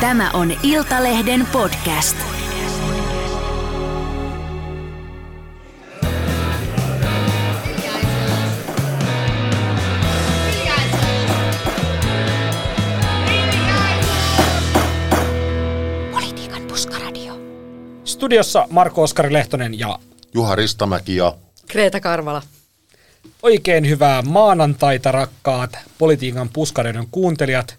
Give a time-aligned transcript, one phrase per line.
[0.00, 2.16] Tämä on Iltalehden podcast.
[16.12, 17.40] Politiikan puskaradio.
[18.04, 19.98] Studiossa Marko Oskari Lehtonen ja
[20.34, 21.34] Juha Ristamäki ja
[21.68, 22.42] Kreta Karvala.
[23.42, 27.76] oikein hyvää maanantaita rakkaat politiikan puskareiden kuuntelijat.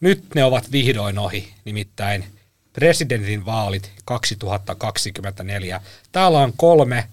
[0.00, 2.24] Nyt ne ovat vihdoin ohi, nimittäin
[2.72, 5.80] presidentin vaalit 2024.
[6.12, 7.08] Täällä on kolme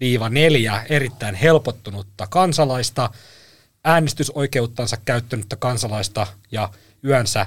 [0.00, 3.10] viiva neljä erittäin helpottunutta kansalaista,
[3.84, 6.68] äänestysoikeuttansa käyttänyttä kansalaista ja
[7.04, 7.46] yönsä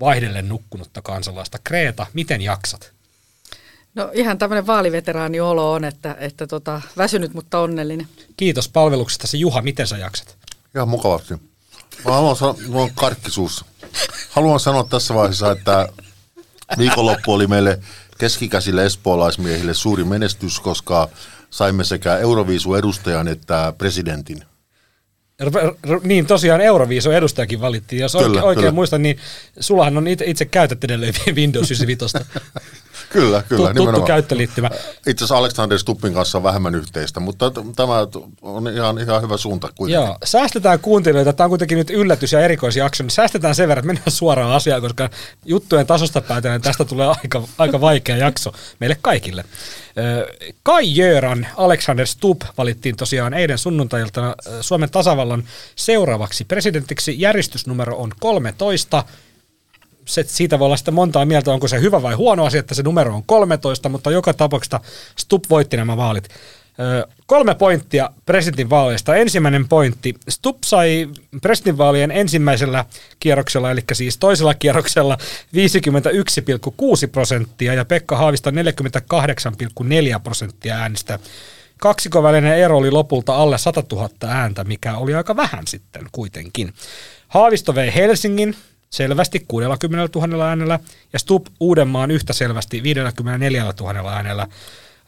[0.00, 1.58] vaihdellen nukkunutta kansalaista.
[1.64, 2.92] Kreeta, miten jaksat?
[3.94, 8.08] No ihan tämmöinen vaaliveteraaniolo on, että, että tota, väsynyt, mutta onnellinen.
[8.36, 9.40] Kiitos palveluksestasi.
[9.40, 10.36] Juha, miten sä jaksat?
[10.74, 11.34] ihan mukavasti.
[12.04, 13.64] Mä haluan sanoa, mulla on karkkisuus.
[14.30, 15.88] Haluan sanoa tässä vaiheessa, että
[16.78, 17.80] viikonloppu oli meille
[18.18, 21.08] keskikäisille espoolaismiehille suuri menestys, koska
[21.50, 24.44] saimme sekä Euroviisu-edustajan että presidentin.
[25.42, 28.02] R- r- niin tosiaan Euroviiso edustajakin valittiin.
[28.02, 28.72] Jos Kyllä, oikein, oikein kyllä.
[28.72, 29.18] muistan, niin
[29.60, 32.18] sullahan on itse, itse käytät edelleen Windows 95.
[33.10, 33.66] Kyllä, kyllä.
[33.66, 34.06] Tuttu nimenomaan.
[34.06, 34.70] käyttöliittymä.
[35.06, 37.94] Itse asiassa Alexander Stuppin kanssa on vähemmän yhteistä, mutta tämä
[38.42, 40.06] on ihan, ihan hyvä suunta kuitenkin.
[40.06, 41.32] Joo, säästetään kuuntelijoita.
[41.32, 44.80] Tämä on kuitenkin nyt yllätys- ja erikoisjakso, niin säästetään sen verran, että mennään suoraan asiaan,
[44.80, 45.10] koska
[45.44, 49.44] juttujen tasosta päätellen tästä tulee aika, aika vaikea jakso meille kaikille.
[50.62, 55.44] Kai Jöran Alexander Stubb valittiin tosiaan eilen sunnuntailta Suomen tasavallan
[55.76, 57.20] seuraavaksi presidentiksi.
[57.20, 59.04] Järjestysnumero on 13
[60.04, 62.82] se, siitä voi olla sitten montaa mieltä, onko se hyvä vai huono asia, että se
[62.82, 64.80] numero on 13, mutta joka tapauksessa
[65.16, 66.28] Stubb voitti nämä vaalit.
[66.80, 69.16] Ö, kolme pointtia presidentin vaaleista.
[69.16, 70.14] Ensimmäinen pointti.
[70.28, 71.08] Stubb sai
[71.42, 72.84] presidentinvaalien ensimmäisellä
[73.20, 75.18] kierroksella, eli siis toisella kierroksella
[75.56, 78.56] 51,6 prosenttia ja Pekka Haavisto 48,4
[80.22, 81.18] prosenttia äänistä.
[81.76, 86.72] Kaksikon ero oli lopulta alle 100 000 ääntä, mikä oli aika vähän sitten kuitenkin.
[87.28, 88.56] Haavisto vei Helsingin
[88.90, 90.78] selvästi 60 000 äänellä
[91.12, 94.46] ja Stubb Uudenmaan yhtä selvästi 54 000 äänellä.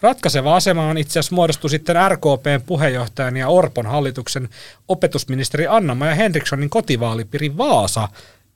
[0.00, 4.48] Ratkaiseva asema on itse asiassa muodostui sitten RKPn puheenjohtajan ja Orpon hallituksen
[4.88, 8.08] opetusministeri Anna-Maja Henrikssonin kotivaalipiiri Vaasa,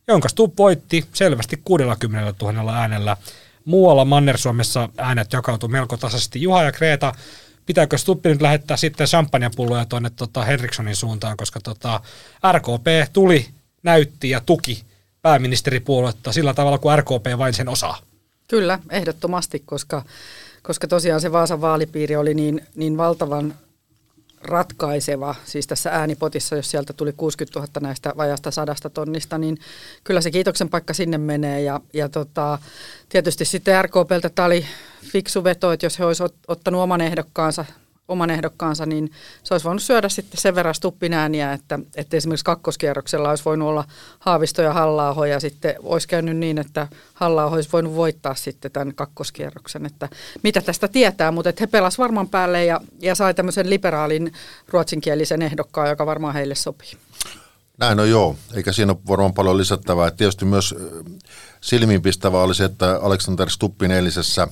[0.09, 3.17] jonka Stubb voitti selvästi 60 000 äänellä.
[3.65, 6.43] Muualla Manner-Suomessa äänet jakautuu melko tasaisesti.
[6.43, 7.15] Juha ja Kreta,
[7.67, 12.01] pitääkö Stuppi nyt lähettää sitten champagnepulloja tuonne tota Henrikssonin suuntaan, koska tota
[12.53, 13.47] RKP tuli,
[13.83, 14.90] näytti ja tuki
[15.23, 17.99] pääministeripuoluetta sillä tavalla, kuin RKP vain sen osaa.
[18.49, 20.03] Kyllä, ehdottomasti, koska,
[20.63, 23.55] koska tosiaan se Vaasan vaalipiiri oli niin, niin valtavan
[24.43, 29.59] ratkaiseva, siis tässä äänipotissa, jos sieltä tuli 60 000 näistä vajasta sadasta tonnista, niin
[30.05, 31.63] kyllä se kiitoksen paikka sinne menee.
[31.63, 32.59] Ja, ja tota,
[33.09, 34.67] tietysti sitten RKPltä tämä oli
[35.05, 37.65] fiksu veto, että jos he olisivat ottanut oman ehdokkaansa,
[38.11, 39.13] oman ehdokkaansa, niin
[39.43, 43.69] se olisi voinut syödä sitten sen verran stuppin ääniä, että, että esimerkiksi kakkoskierroksella olisi voinut
[43.69, 43.85] olla
[44.19, 48.95] Haavisto ja halla ja sitten olisi käynyt niin, että halla olisi voinut voittaa sitten tämän
[48.95, 50.09] kakkoskierroksen, että
[50.43, 54.33] mitä tästä tietää, mutta että he pelasivat varmaan päälle ja, ja sai tämmöisen liberaalin
[54.69, 56.91] ruotsinkielisen ehdokkaan, joka varmaan heille sopii.
[57.79, 60.11] Näin on joo, eikä siinä ole varmaan paljon lisättävää.
[60.11, 61.05] Tietysti myös ö,
[61.61, 64.49] silmiinpistävää oli se, että Alexander Stuppin eilisessä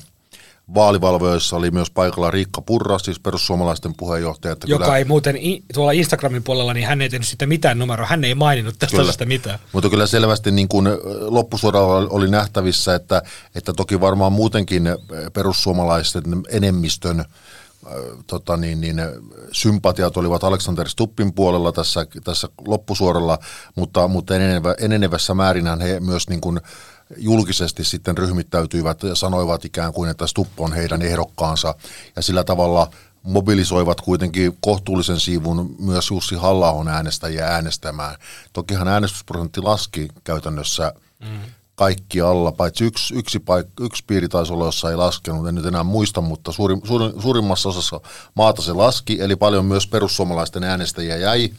[0.75, 4.53] vaalivalvoissa oli myös paikalla Riikka Purra, siis perussuomalaisten puheenjohtaja.
[4.53, 5.37] Että Joka kyllä, ei muuten
[5.75, 9.03] tuolla Instagramin puolella, niin hän ei tehnyt sitä mitään numeroa, hän ei maininnut tästä Kyllä.
[9.03, 9.59] asiasta mitään.
[9.73, 10.89] Mutta kyllä selvästi niin kuin
[11.21, 13.23] loppusuoralla oli nähtävissä, että,
[13.55, 14.85] että toki varmaan muutenkin
[15.33, 17.25] perussuomalaisten enemmistön
[18.27, 18.97] tota niin, niin,
[19.53, 23.39] sympatiat olivat Alexander Stuppin puolella tässä, tässä loppusuoralla,
[23.75, 26.61] mutta, mutta enenevä, enenevässä määrinhän he myös niin kuin
[27.17, 31.75] julkisesti sitten ryhmittäytyivät ja sanoivat ikään kuin, että Stupp on heidän ehdokkaansa
[32.17, 32.91] ja sillä tavalla
[33.23, 38.17] mobilisoivat kuitenkin kohtuullisen siivun myös Jussi halla äänestäjiä äänestämään.
[38.53, 41.39] Tokihan äänestysprosentti laski käytännössä mm.
[41.75, 45.67] kaikki alla, paitsi yksi, yksi, paik- yksi piiri taisi olla, jossa ei laskenut, en nyt
[45.67, 48.01] enää muista, mutta suuri, suuri, suurimmassa osassa
[48.35, 51.51] maata se laski, eli paljon myös perussuomalaisten äänestäjiä jäi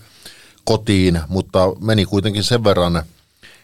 [0.63, 3.03] kotiin, mutta meni kuitenkin sen verran,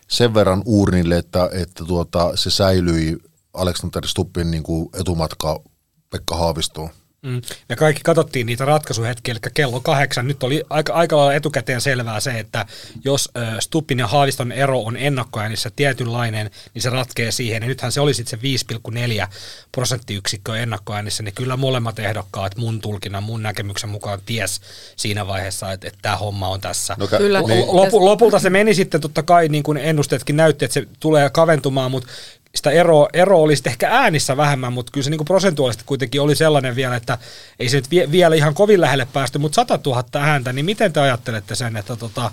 [0.07, 3.17] sen verran uurnille, että, että tuota, se säilyi
[3.53, 5.61] Alexander Stuppin niin kuin etumatka
[6.09, 6.89] Pekka Haavistoon.
[7.25, 7.41] Mm.
[7.69, 10.27] Me kaikki katsottiin niitä ratkaisuhetkiä, eli kello kahdeksan.
[10.27, 12.65] Nyt oli aika, aika lailla etukäteen selvää se, että
[13.05, 13.29] jos
[13.59, 17.63] Stuppin ja Haaviston ero on ennakkoäänissä tietynlainen, niin se ratkee siihen.
[17.63, 18.75] Ja nythän se oli sitten se
[19.23, 19.27] 5,4
[19.71, 24.61] prosenttiyksikköä ennakkoäänissä, niin kyllä molemmat ehdokkaat mun tulkinnan, mun näkemyksen mukaan ties
[24.95, 26.95] siinä vaiheessa, että, että tämä homma on tässä.
[26.99, 27.41] No, Kyllä.
[27.41, 31.29] Niin, Lopu, lopulta se meni sitten totta kai, niin kuin ennusteetkin näytti, että se tulee
[31.29, 32.09] kaventumaan, mutta
[32.55, 36.21] sitä ero, ero oli sitten ehkä äänissä vähemmän, mutta kyllä se niin kuin prosentuaalisesti kuitenkin
[36.21, 37.17] oli sellainen vielä, että
[37.59, 40.93] ei se nyt vie, vielä ihan kovin lähelle päästy, mutta 100 000 ääntä, niin miten
[40.93, 42.31] te ajattelette sen, että tota,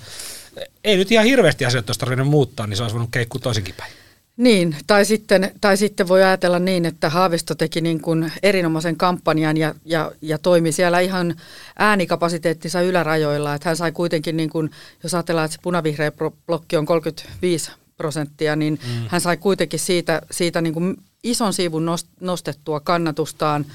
[0.85, 3.93] ei nyt ihan hirveästi asioita olisi tarvinnut muuttaa, niin se olisi voinut keikkua toisinkin päin.
[4.37, 9.57] Niin, tai sitten, tai sitten voi ajatella niin, että Haavisto teki niin kuin erinomaisen kampanjan
[9.57, 11.35] ja, ja, ja toimi siellä ihan
[11.79, 13.55] äänikapasiteettinsa ylärajoilla.
[13.55, 14.71] Että hän sai kuitenkin, niin kuin,
[15.03, 16.13] jos ajatellaan, että se punavihreä
[16.47, 17.73] blokki on 35
[18.03, 19.09] prosenttia, niin mm.
[19.09, 21.87] hän sai kuitenkin siitä, siitä niin kuin ison siivun
[22.21, 23.67] nostettua kannatustaan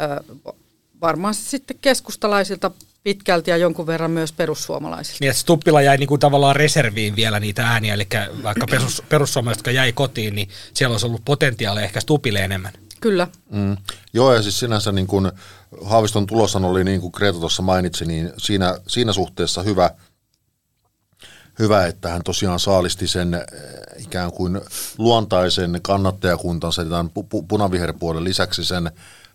[0.00, 0.34] ö,
[1.00, 2.70] varmaan sitten keskustalaisilta
[3.02, 5.18] pitkälti ja jonkun verran myös perussuomalaisilta.
[5.20, 8.06] Niin, että Stuppila jäi niin kuin tavallaan reserviin vielä niitä ääniä, eli
[8.42, 12.72] vaikka perus, perussuomalaiset, jotka jäi kotiin, niin siellä olisi ollut potentiaalia ehkä Stupille enemmän.
[13.00, 13.28] Kyllä.
[13.50, 13.76] Mm.
[14.12, 15.32] Joo, ja siis sinänsä niin kuin
[15.84, 19.90] Haaviston tuloshan oli, niin kuin Greta tuossa mainitsi, niin siinä, siinä suhteessa hyvä,
[21.58, 23.42] hyvä, että hän tosiaan saalisti sen eh,
[23.98, 24.60] ikään kuin
[24.98, 28.90] luontaisen kannattajakuntansa tämän pu- pu- punaviherpuolen lisäksi sen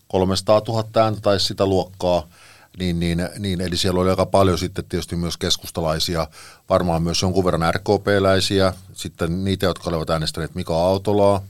[0.07, 2.27] 300 000 ääntä tai sitä luokkaa–
[2.79, 6.27] niin, niin, niin, eli siellä oli aika paljon sitten tietysti myös keskustalaisia,
[6.69, 11.41] varmaan myös jonkun verran RKP-läisiä, sitten niitä, jotka olivat äänestäneet Mika Autolaa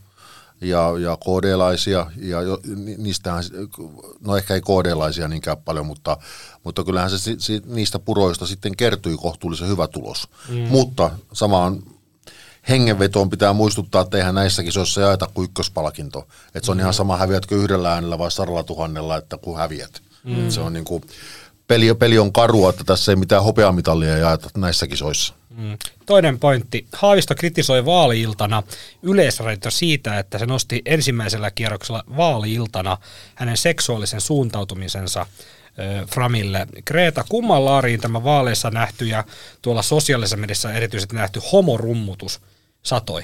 [0.61, 2.59] ja, ja KD-laisia, ja jo,
[2.97, 3.43] niistähän,
[4.25, 6.17] no ehkä ei KD-laisia niinkään paljon, mutta,
[6.63, 10.27] mutta kyllähän se, se niistä puroista sitten kertyi kohtuullisen hyvä tulos.
[10.49, 10.55] Mm.
[10.57, 11.83] Mutta samaan
[12.69, 16.27] hengenvetoon pitää muistuttaa, että eihän näissä kisoissa jaeta kuin ykköspalkinto.
[16.55, 16.81] Että se on mm.
[16.81, 20.01] ihan sama häviätkö yhdellä äänellä vai sadalla tuhannella, että kun häviät.
[20.23, 20.49] Mm.
[20.49, 21.03] Se on niin kuin,
[21.67, 25.33] peli, peli on karua, että tässä ei mitään hopeamitalia jaeta näissä kisoissa.
[25.59, 25.77] Mm.
[26.05, 26.87] Toinen pointti.
[26.93, 28.63] Haavisto kritisoi vaaliiltana
[29.03, 32.97] yleisradiota siitä, että se nosti ensimmäisellä kierroksella vaaliiltana
[33.35, 35.25] hänen seksuaalisen suuntautumisensa
[36.13, 36.67] Framille.
[36.85, 39.23] Greta, kumman laariin tämä vaaleissa nähty ja
[39.61, 42.41] tuolla sosiaalisessa mediassa erityisesti nähty homorummutus
[42.83, 43.23] satoi?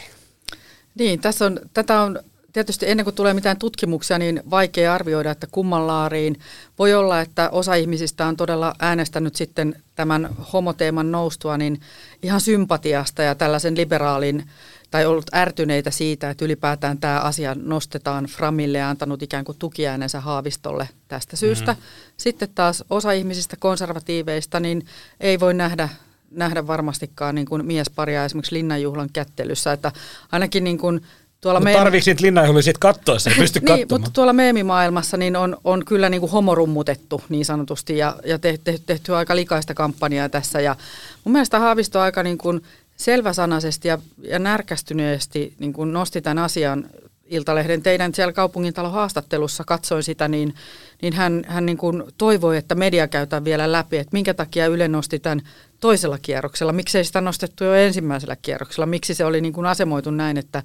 [0.95, 2.19] Niin, tässä on, tätä on
[2.55, 6.39] tietysti ennen kuin tulee mitään tutkimuksia, niin vaikea arvioida, että kumman laariin.
[6.79, 11.81] Voi olla, että osa ihmisistä on todella äänestänyt sitten tämän homoteeman noustua niin
[12.23, 14.49] ihan sympatiasta ja tällaisen liberaalin
[14.91, 20.19] tai ollut ärtyneitä siitä, että ylipäätään tämä asia nostetaan Framille ja antanut ikään kuin tukiäänensä
[20.19, 21.71] Haavistolle tästä syystä.
[21.71, 21.85] Mm-hmm.
[22.17, 24.85] Sitten taas osa ihmisistä konservatiiveista niin
[25.19, 25.89] ei voi nähdä
[26.31, 29.91] nähdä varmastikaan niin kuin miesparia esimerkiksi linnanjuhlan kättelyssä, että
[30.31, 31.01] ainakin niin kuin
[31.41, 34.01] Tuolla mutta tarviiko niitä linnanjuhlia sitten katsoa, se ei pysty niin, katsomaan?
[34.01, 38.79] mutta tuolla meemimaailmassa niin on, on kyllä niin kuin homorummutettu niin sanotusti ja, ja tehty,
[38.85, 40.61] tehty aika likaista kampanjaa tässä.
[40.61, 40.75] Ja
[41.23, 42.61] mun mielestä Haavisto aika niin kuin
[42.97, 46.89] selväsanaisesti ja, ja närkästyneesti niin kuin nosti tämän asian
[47.25, 50.55] Iltalehden teidän siellä kaupungintalon haastattelussa katsoin sitä, niin,
[51.01, 54.87] niin hän, hän niin kuin toivoi, että media käytään vielä läpi, että minkä takia Yle
[54.87, 55.41] nosti tämän
[55.79, 60.37] toisella kierroksella, miksei sitä nostettu jo ensimmäisellä kierroksella, miksi se oli niin kuin asemoitu näin,
[60.37, 60.63] että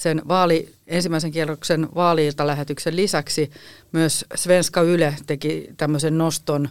[0.00, 3.50] sen vaali, ensimmäisen kierroksen vaaliilta lähetyksen lisäksi
[3.92, 6.68] myös Svenska Yle teki tämmöisen noston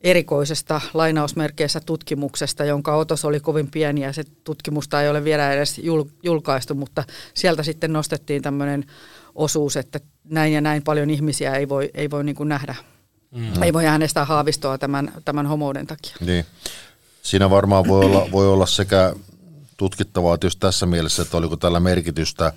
[0.00, 5.78] erikoisesta lainausmerkeissä tutkimuksesta, jonka otos oli kovin pieni ja se tutkimusta ei ole vielä edes
[5.78, 8.84] jul- julkaistu, mutta sieltä sitten nostettiin tämmöinen
[9.34, 12.74] osuus, että näin ja näin paljon ihmisiä ei voi, ei voi niin kuin nähdä,
[13.30, 13.62] mm.
[13.62, 16.16] ei voi äänestää haavistoa tämän, tämän homouden takia.
[16.20, 16.44] Niin.
[17.22, 19.14] Siinä varmaan voi olla, voi olla sekä
[19.76, 22.52] tutkittavaa tietysti tässä mielessä, että oliko tällä merkitystä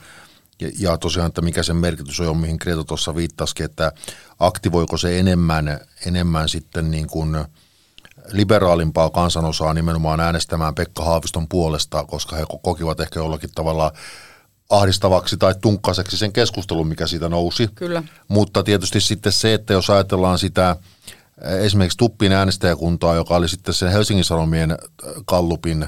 [0.62, 3.92] ja, ja tosiaan, että mikä sen merkitys on, mihin Greta tuossa viittasikin, että
[4.40, 7.46] aktivoiko se enemmän, enemmän sitten niin kuin
[8.32, 13.92] liberaalimpaa kansanosaa nimenomaan äänestämään Pekka Haaviston puolesta, koska he kokivat ehkä jollakin tavalla
[14.70, 17.70] ahdistavaksi tai tunkkaseksi sen keskustelun, mikä siitä nousi.
[17.76, 18.04] Kyllä.
[18.28, 20.76] Mutta tietysti sitten se, että jos ajatellaan sitä
[21.42, 24.78] esimerkiksi Tuppin äänestäjäkuntaa, joka oli sitten sen Helsingin Sanomien
[25.26, 25.88] kallupin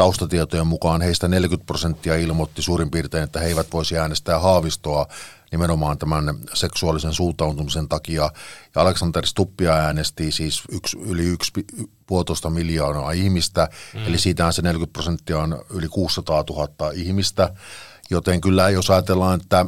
[0.00, 5.06] taustatietojen mukaan heistä 40 prosenttia ilmoitti suurin piirtein, että he eivät voisi äänestää Haavistoa
[5.52, 8.30] nimenomaan tämän seksuaalisen suuntautumisen takia.
[8.74, 11.52] Ja Aleksander Stuppia äänesti siis yksi, yli yksi
[12.06, 14.06] puolitoista miljoonaa ihmistä, mm.
[14.06, 17.54] eli siitähän se 40 prosenttia on yli 600 000 ihmistä.
[18.10, 19.66] Joten kyllä jos ajatellaan, että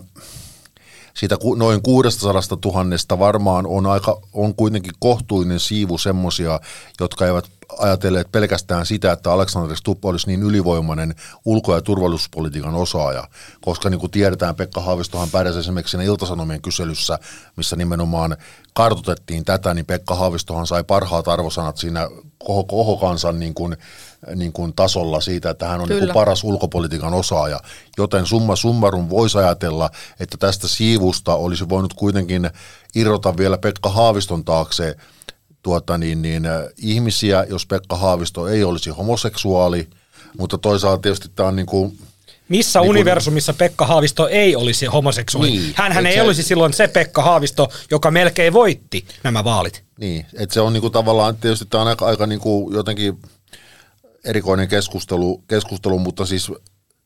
[1.14, 6.60] siitä noin 600 000 varmaan on, aika, on kuitenkin kohtuullinen siivu semmoisia,
[7.00, 7.44] jotka eivät
[7.78, 11.14] ajatelleet pelkästään sitä, että Alexander Stubb olisi niin ylivoimainen
[11.44, 13.28] ulko- ja turvallisuuspolitiikan osaaja,
[13.60, 17.18] koska niin kuin tiedetään, Pekka Haavistohan pärjäsi esimerkiksi siinä Iltasanomien kyselyssä,
[17.56, 18.36] missä nimenomaan
[18.74, 23.76] kartotettiin tätä, niin Pekka Haavistohan sai parhaat arvosanat siinä koko kansan niin kuin,
[24.34, 27.60] niin kuin tasolla siitä, että hän on niin kuin paras ulkopolitiikan osaaja.
[27.98, 32.50] Joten summa summarum voisi ajatella, että tästä siivusta olisi voinut kuitenkin
[32.94, 34.96] irrota vielä Pekka Haaviston taakse
[35.62, 39.88] tuota niin, niin, äh, ihmisiä, jos Pekka Haavisto ei olisi homoseksuaali,
[40.38, 41.98] mutta toisaalta tietysti tämä on niin kuin,
[42.48, 45.50] missä niin universumissa Pekka Haavisto ei olisi homoseksuaali?
[45.50, 49.84] Niin, Hänhän ei se, olisi silloin se Pekka Haavisto, joka melkein voitti nämä vaalit.
[49.98, 53.18] Niin, että se on niinku tavallaan, tietysti tämä on aika, aika niinku jotenkin
[54.24, 56.52] erikoinen keskustelu, keskustelu, mutta siis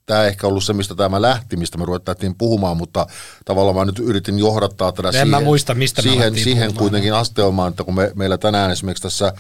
[0.06, 3.06] tämä ehkä ollut se, mistä tämä lähti, mistä me ruvettiin puhumaan, mutta
[3.44, 7.70] tavallaan mä nyt yritin johdattaa tätä en siihen, mä muista, mistä siihen, siihen kuitenkin asteomaan,
[7.70, 9.32] että kun me, meillä tänään esimerkiksi tässä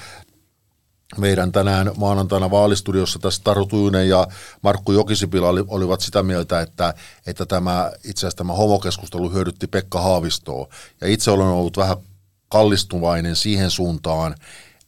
[1.18, 4.26] meidän tänään maanantaina vaalistudiossa tässä Taru Tujunen ja
[4.62, 6.94] Markku Jokisipila oli, olivat sitä mieltä, että,
[7.26, 10.68] että tämä, itse asiassa tämä homokeskustelu hyödytti Pekka Haavistoa.
[11.00, 11.96] Ja itse olen ollut vähän
[12.48, 14.34] kallistuvainen siihen suuntaan,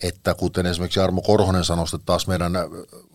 [0.02, 2.52] että kuten esimerkiksi Jarmo Korhonen sanoi taas meidän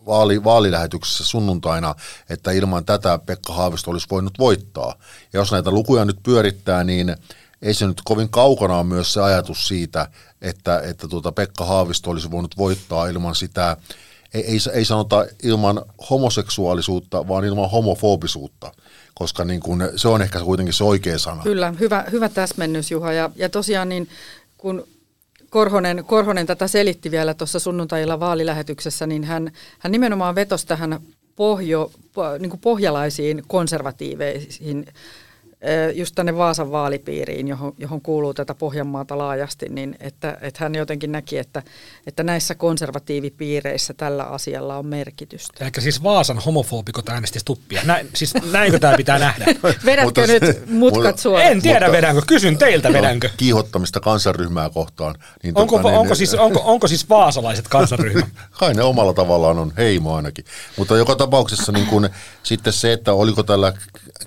[0.06, 1.94] vaali, vaalilähetyksessä sunnuntaina,
[2.30, 4.94] että ilman tätä Pekka Haavisto olisi voinut voittaa.
[5.32, 7.16] Ja jos näitä lukuja nyt pyörittää, niin
[7.62, 10.08] ei se nyt kovin kaukana on myös se ajatus siitä,
[10.42, 13.76] että, että tuota Pekka Haavisto olisi voinut voittaa ilman sitä,
[14.34, 18.72] ei, ei, ei sanota ilman homoseksuaalisuutta, vaan ilman homofobisuutta,
[19.14, 21.42] koska niin kun, se on ehkä kuitenkin se oikea sana.
[21.42, 23.12] Kyllä, hyvä, hyvä täsmennys Juha.
[23.12, 24.08] Ja, ja tosiaan niin
[24.58, 24.86] kun
[25.54, 31.00] Korhonen, Korhonen tätä selitti vielä tuossa sunnuntailla vaalilähetyksessä, niin hän, hän nimenomaan vetosi tähän
[31.36, 31.90] pohjo,
[32.38, 34.86] niin pohjalaisiin konservatiiveisiin
[35.94, 41.12] just tänne Vaasan vaalipiiriin, johon, johon kuuluu tätä Pohjanmaata laajasti, niin että, että hän jotenkin
[41.12, 41.62] näki, että,
[42.06, 45.64] että näissä konservatiivipiireissä tällä asialla on merkitystä.
[45.64, 47.82] Eli siis Vaasan homofobikot äänesti Stuppia.
[47.84, 49.44] Näin, siis näinkö tämä pitää nähdä?
[49.86, 51.52] Vedätkö nyt mutkat suoraan?
[51.52, 53.30] En tiedä mutta, vedänkö, kysyn teiltä vedänkö.
[53.36, 55.14] Kiihottamista kansanryhmää kohtaan.
[55.42, 58.26] Niin onko, tota, niin, onko, siis, onko, onko siis vaasalaiset kansanryhmä?
[58.58, 60.44] Kai ne omalla tavallaan on heimo ainakin.
[60.76, 62.08] Mutta joka tapauksessa niin kun,
[62.42, 63.72] sitten se, että oliko tällä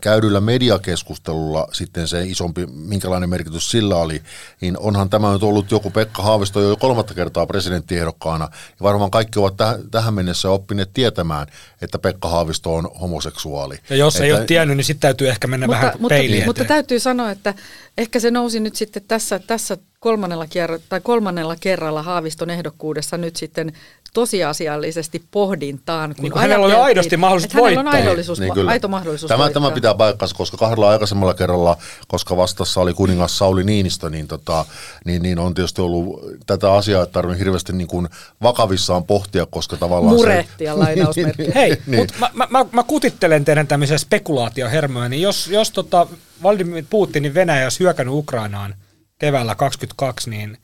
[0.01, 1.26] käydyllä mediakeskustelulla
[1.73, 4.21] sitten se isompi, minkälainen merkitys sillä oli,
[4.61, 9.39] niin onhan tämä nyt ollut joku Pekka Haavisto jo kolmatta kertaa presidenttiehdokkaana, ja varmaan kaikki
[9.39, 11.47] ovat täh- tähän mennessä oppineet tietämään,
[11.81, 13.75] että Pekka Haavisto on homoseksuaali.
[13.89, 16.45] Ja jos että, ei ole tiennyt, niin sitten täytyy ehkä mennä mutta, vähän mutta, peiliin
[16.45, 17.53] Mutta täytyy sanoa, että
[17.97, 23.35] ehkä se nousi nyt sitten tässä, tässä kolmannella, kier- tai kolmannella kerralla Haaviston ehdokkuudessa nyt
[23.35, 23.73] sitten
[24.17, 26.15] tosiasiallisesti pohdintaan.
[26.15, 27.79] Kun niin kun hänellä oli aidosti mahdollisuus voittaa.
[27.79, 28.71] on aidollisuus, niin kyllä.
[28.71, 33.63] aito mahdollisuus tämä, tämä pitää paikkansa, koska kahdella aikaisemmalla kerralla, koska vastassa oli kuningas Sauli
[33.63, 34.65] Niinistö, niin, tota,
[35.05, 38.09] niin, niin on tietysti ollut tätä asiaa, että tarvitsee hirveästi niin kuin
[38.41, 40.79] vakavissaan pohtia, koska tavallaan Murehtia se...
[40.79, 41.41] lainausmerkki.
[41.43, 42.01] niin, Hei, niin.
[42.01, 46.07] mutta mä, mä, mä, kutittelen teidän tämmöisiä spekulaatiohermoja, niin jos, jos tota
[46.43, 48.75] Vladimir Putinin Venäjä olisi hyökännyt Ukrainaan
[49.19, 50.57] keväällä 22, niin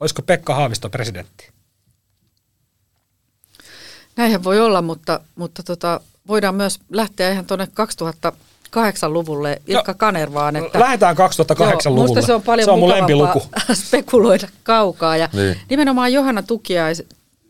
[0.00, 1.57] olisiko Pekka Haavisto presidentti?
[4.18, 7.68] Näinhän voi olla, mutta, mutta tota, voidaan myös lähteä ihan tuonne
[8.24, 10.56] 2008-luvulle Ilkka no, Kanervaan.
[10.56, 12.20] Että, lähdetään 2008-luvulle.
[12.20, 13.42] Joo, se on paljon se on mun lempiluku.
[13.86, 15.16] spekuloida kaukaa.
[15.16, 15.56] Ja niin.
[15.70, 17.02] Nimenomaan Johanna, Tukiais,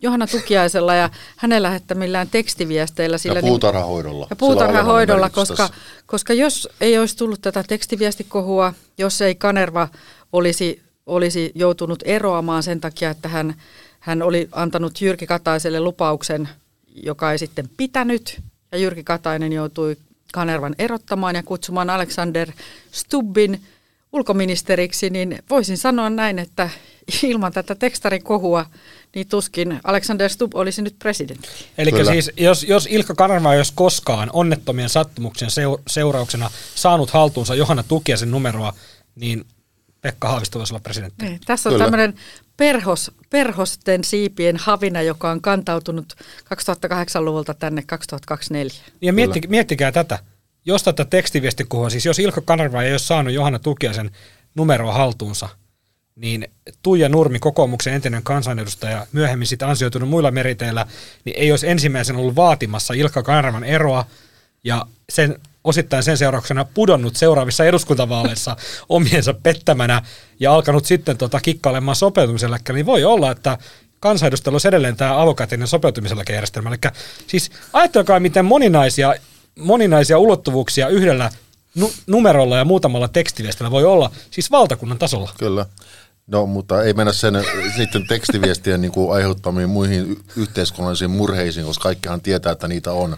[0.02, 3.18] Johanna Tukiaisella ja hänen lähettämillään tekstiviesteillä.
[3.18, 4.26] Sillä ja niin- puutarhahoidolla.
[4.30, 5.68] Ja puutarhahoidolla, koska,
[6.06, 9.88] koska jos ei olisi tullut tätä tekstiviestikohua, jos ei Kanerva
[10.32, 13.54] olisi, olisi joutunut eroamaan sen takia, että hän
[14.00, 16.48] hän oli antanut Jyrki Kataiselle lupauksen,
[16.94, 18.40] joka ei sitten pitänyt,
[18.72, 19.96] ja Jyrki Katainen joutui
[20.32, 22.52] Kanervan erottamaan ja kutsumaan Alexander
[22.92, 23.62] Stubbin
[24.12, 26.70] ulkoministeriksi, niin voisin sanoa näin, että
[27.22, 28.66] ilman tätä tekstarin kohua,
[29.14, 31.48] niin tuskin Alexander Stubb olisi nyt presidentti.
[31.78, 35.50] Eli siis jos, jos Ilkka Kanerva ei olisi koskaan onnettomien sattumuksien
[35.86, 38.72] seurauksena saanut haltuunsa Johanna Tukiasen numeroa,
[39.14, 39.44] niin
[40.00, 41.24] Pekka Haavisto voisi olla presidentti.
[41.24, 42.14] Niin, tässä on tämmöinen
[42.58, 48.72] perhos, perhosten siipien havina, joka on kantautunut 2008-luvulta tänne 2024.
[49.02, 50.18] Ja mietti, miettikää tätä.
[50.64, 54.10] Jos tätä tekstiviestikuhua, siis jos Ilkka Kanerva ei olisi saanut Johanna Tukiasen
[54.54, 55.48] numeroa haltuunsa,
[56.16, 56.48] niin
[56.82, 60.86] Tuija Nurmi, kokoomuksen entinen kansanedustaja, myöhemmin sitten ansioitunut muilla meriteillä,
[61.24, 64.04] niin ei olisi ensimmäisen ollut vaatimassa Ilkka Kanervan eroa,
[64.64, 68.56] ja sen osittain sen seurauksena pudonnut seuraavissa eduskuntavaaleissa
[68.88, 70.02] omiensa pettämänä
[70.40, 73.58] ja alkanut sitten tota kikkailemaan sopeutumisella, niin voi olla, että
[74.00, 76.68] kansanedustajalla olisi edelleen tämä avokätinen sopeutumisella järjestelmä.
[76.68, 76.92] Eli
[77.26, 79.14] siis ajattelkaa, miten moninaisia,
[79.58, 81.30] moninaisia ulottuvuuksia yhdellä
[81.74, 85.30] nu- numerolla ja muutamalla tekstiviestillä voi olla siis valtakunnan tasolla.
[85.38, 85.66] Kyllä.
[86.26, 87.34] No, mutta ei mennä sen
[87.76, 93.16] sitten tekstiviestien niin kuin aiheuttamiin muihin yhteiskunnallisiin murheisiin, koska kaikkihan tietää, että niitä on.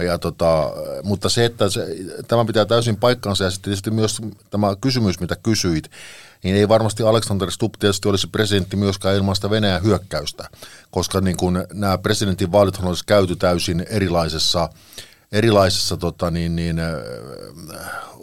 [0.00, 0.72] Ja tota,
[1.02, 1.86] mutta se, että se,
[2.28, 4.18] tämä pitää täysin paikkansa ja sitten tietysti myös
[4.50, 5.90] tämä kysymys, mitä kysyit,
[6.42, 10.48] niin ei varmasti Alexander Stubb tietysti olisi presidentti myöskään ilman sitä Venäjän hyökkäystä,
[10.90, 14.68] koska niin kuin nämä presidentin vaalit olisi käyty täysin erilaisessa
[15.32, 16.92] erilaisissa tota, niin, niin, äh,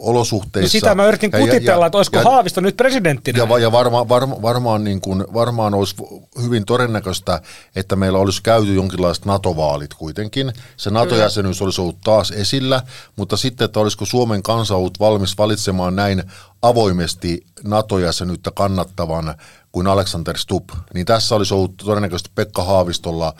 [0.00, 0.76] olosuhteissa.
[0.76, 3.38] No sitä mä yritin kutitella, että olisiko ja, Haavisto nyt presidenttinä.
[3.38, 5.96] Ja, ja varma, varma, varmaan, niin kuin, varmaan olisi
[6.42, 7.40] hyvin todennäköistä,
[7.76, 10.52] että meillä olisi käyty jonkinlaiset NATO-vaalit kuitenkin.
[10.76, 12.82] Se NATO-jäsenyys olisi ollut taas esillä,
[13.16, 16.22] mutta sitten, että olisiko Suomen kansa ollut valmis valitsemaan näin
[16.62, 19.34] avoimesti NATO-jäsenyyttä kannattavan
[19.72, 23.34] kuin Alexander Stubb, niin tässä olisi ollut todennäköisesti Pekka Haavistolla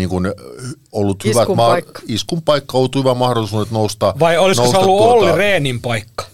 [0.00, 0.26] niin kuin
[0.92, 2.02] ollut Iskun hyvät paikka.
[2.08, 4.14] iskun paikka, ollut hyvä mahdollisuus nousta.
[4.18, 6.24] Vai olisiko nousta se ollut tuota, Olli Rehnin paikka?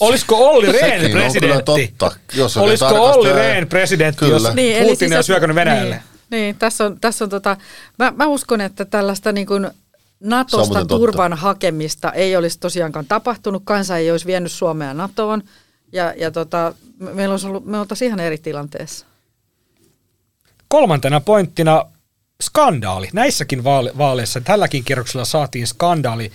[0.00, 1.94] Olisiko Olli Rehn presidentti?
[1.98, 2.16] totta.
[2.34, 4.48] Jos Olisiko tarkastaa- Olli Rehn presidentti, Kyllä.
[4.48, 5.94] jos Niin, Putin siis, olisi hyökännyt Venäjälle?
[5.94, 7.56] Niin, niin tässä on, tässä on tota,
[7.98, 9.70] mä, mä uskon, että tällaista niin kuin
[10.20, 13.62] Natosta turvan hakemista ei olisi tosiaankaan tapahtunut.
[13.64, 15.42] Kansa ei olisi vienyt Suomea Natoon.
[15.92, 19.06] Ja, ja tota, me- meillä olisi ollut, me oltaisiin ihan eri tilanteessa.
[20.68, 21.84] Kolmantena pointtina
[22.42, 23.08] skandaali.
[23.12, 26.32] Näissäkin vaale- vaaleissa, tälläkin kierroksella saatiin skandaali.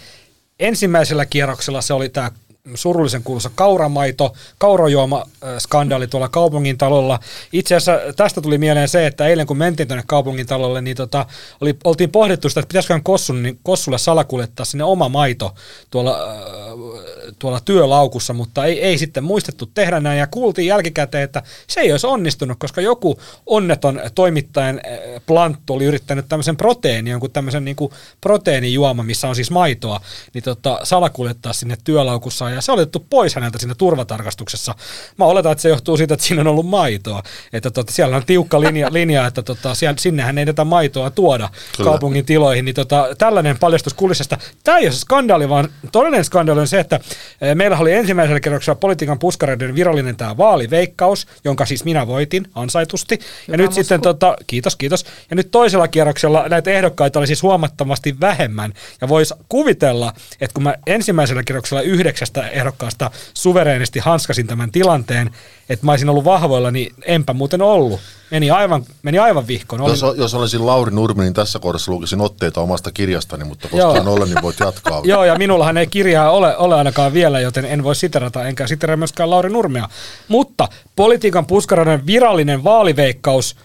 [0.59, 2.31] Ensimmäisellä kierroksella se oli tämä
[2.75, 7.19] surullisen kuuluisa kauramaito, kaurajuoma äh, skandaali tuolla kaupungin talolla.
[7.53, 11.25] Itse asiassa tästä tuli mieleen se, että eilen kun mentiin tuonne kaupungin talolle, niin tota,
[11.61, 15.55] oli, oltiin pohdittu sitä, että pitäisiköhän Kossun, niin Kossulle salakuljettaa sinne oma maito
[15.91, 21.43] tuolla, äh, tuolla työlaukussa, mutta ei, ei sitten muistettu tehdä näin ja kuultiin jälkikäteen, että
[21.67, 27.31] se ei olisi onnistunut, koska joku onneton toimittajan äh, planttu oli yrittänyt tämmöisen proteiini, jonkun
[27.31, 27.91] tämmöisen niin kuin
[28.21, 30.01] proteiinijuoma, missä on siis maitoa,
[30.33, 34.75] niin tota, salakuljettaa sinne työlaukussa ja se oli otettu pois häneltä siinä turvatarkastuksessa.
[35.17, 37.23] Mä oletan, että se johtuu siitä, että siinä on ollut maitoa.
[37.53, 41.49] Että tota, siellä on tiukka linja, linja että tota, siellä, sinnehän ei tätä maitoa tuoda
[41.77, 41.89] Kyllä.
[41.89, 42.65] kaupungin tiloihin.
[42.65, 44.37] Niin tota, tällainen paljastus kulissesta.
[44.63, 46.99] Tämä ei ole se skandaali, vaan todellinen skandaali on se, että
[47.41, 53.15] eh, meillä oli ensimmäisellä kerroksella politiikan puskareiden virallinen tämä vaaliveikkaus, jonka siis minä voitin ansaitusti.
[53.15, 53.83] Ja Hyvä nyt musku.
[53.83, 55.05] sitten tota, kiitos, kiitos.
[55.29, 58.73] Ja nyt toisella kierroksella näitä ehdokkaita oli siis huomattavasti vähemmän.
[59.01, 65.31] Ja voisi kuvitella, että kun mä ensimmäisellä kierroksella yhdeksästä ehdokkaasta suvereenisti hanskasin tämän tilanteen,
[65.69, 67.99] että mä olisin ollut vahvoilla, niin enpä muuten ollut.
[68.31, 69.81] Meni aivan, meni aivan vihkoon.
[69.81, 73.77] Olin, Jos, jos olisin Lauri Nurmi, niin tässä kohdassa lukisin otteita omasta kirjastani, mutta koska
[73.77, 73.95] Joo.
[73.95, 75.01] en ole, niin voit jatkaa.
[75.11, 78.97] Joo, ja minullahan ei kirjaa ole, ole ainakaan vielä, joten en voi siterata, enkä siteraa
[78.97, 79.89] myöskään Lauri Nurmea.
[80.27, 83.55] Mutta politiikan puskarainen virallinen vaaliveikkaus,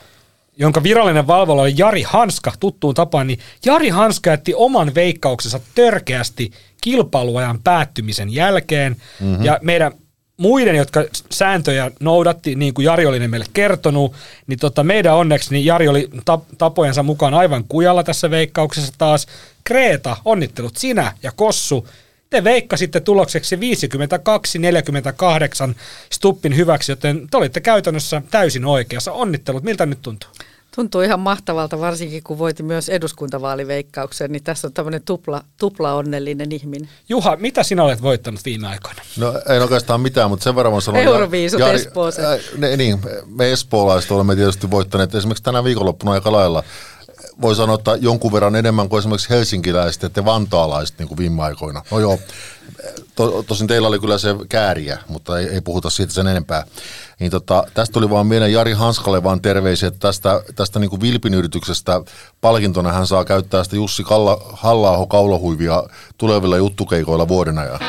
[0.57, 6.51] jonka virallinen valvola oli Jari Hanska tuttuun tapaan, niin Jari Hanska jätti oman veikkauksensa törkeästi
[6.87, 8.97] kilpailuajan päättymisen jälkeen.
[9.21, 9.45] Mm-hmm.
[9.45, 9.93] Ja meidän
[10.37, 14.15] muiden, jotka sääntöjä noudatti, niin kuin Jari oli ne meille kertonut,
[14.47, 19.27] niin tota, meidän onneksi niin Jari oli tap- tapojensa mukaan aivan kujalla tässä veikkauksessa taas.
[19.65, 21.89] Kreeta, onnittelut sinä ja Kossu.
[22.31, 23.59] Te veikkasitte tulokseksi 52-48
[26.13, 29.13] Stuppin hyväksi, joten te olitte käytännössä täysin oikeassa.
[29.13, 30.31] Onnittelut, miltä nyt tuntuu?
[30.77, 36.53] Tuntuu ihan mahtavalta, varsinkin kun voitin myös eduskuntavaaliveikkauksen, niin tässä on tämmöinen tupla, tupla onnellinen
[36.53, 36.89] ihminen.
[37.09, 39.03] Juha, mitä sinä olet voittanut viime aikoina?
[39.19, 41.03] No en oikeastaan mitään, mutta sen verran mä sanon.
[41.03, 42.29] Euroviisut Espooseen.
[42.29, 46.63] Äh, ne, niin, me espoolaiset olemme tietysti voittaneet esimerkiksi tänä viikonloppuna aika lailla.
[47.43, 51.83] Voi sanoa, että jonkun verran enemmän kuin esimerkiksi helsinkiläiset te vantaalaiset niin kuin viime aikoina.
[51.91, 52.19] No joo,
[53.15, 56.67] to, tosin teillä oli kyllä se kääriä, mutta ei, ei puhuta siitä sen enempää.
[57.21, 61.01] Niin tota, tästä tuli vaan meidän Jari Hanskalle vaan terveisiä, että tästä, tästä niin kuin
[61.01, 62.01] Vilpin yrityksestä
[62.41, 65.83] palkintona hän saa käyttää sitä Jussi Kalla, halla kaulahuivia
[66.19, 67.81] tulevilla juttukeikoilla vuoden ajan.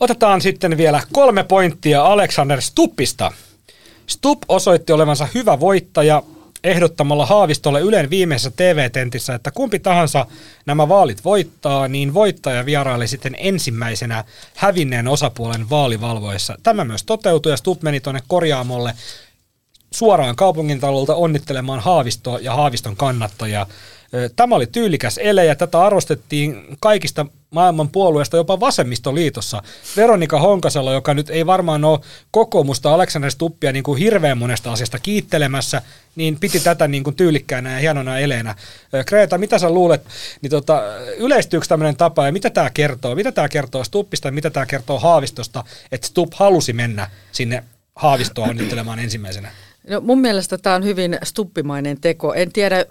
[0.00, 3.32] Otetaan sitten vielä kolme pointtia Alexander Stuppista.
[4.06, 6.22] Stupp osoitti olevansa hyvä voittaja
[6.64, 10.26] ehdottamalla Haavistolle Ylen viimeisessä TV-tentissä, että kumpi tahansa
[10.66, 16.56] nämä vaalit voittaa, niin voittaja vieraili sitten ensimmäisenä hävinneen osapuolen vaalivalvoissa.
[16.62, 18.94] Tämä myös toteutui ja Stupp meni tuonne korjaamolle
[19.90, 23.66] suoraan kaupungintalolta onnittelemaan Haavistoa ja Haaviston kannattajia.
[24.36, 29.62] Tämä oli tyylikäs ele ja tätä arvostettiin kaikista maailman puolueista, jopa vasemmistoliitossa.
[29.96, 32.00] Veronika Honkasalo, joka nyt ei varmaan ole
[32.30, 35.82] kokoomusta Alexander Stuppia niin kuin hirveän monesta asiasta kiittelemässä,
[36.16, 38.54] niin piti tätä niin kuin tyylikkäänä ja hienona eleenä.
[39.06, 40.02] Kreta, mitä sä luulet,
[40.40, 40.82] niin tota,
[41.16, 43.14] yleistyykö tämmöinen tapa ja mitä tämä kertoo?
[43.14, 47.64] Mitä tämä kertoo Stuppista ja mitä tämä kertoo Haavistosta, että Stupp halusi mennä sinne
[47.96, 49.50] Haavistoa onnittelemaan ensimmäisenä?
[49.88, 52.34] No mun mielestä tämä on hyvin stuppimainen teko.
[52.34, 52.84] En tiedä,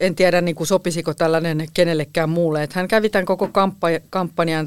[0.00, 2.62] en tiedä niin kuin sopisiko tällainen kenellekään muulle.
[2.62, 4.66] Että hän kävi tämän koko kampa- kampanjan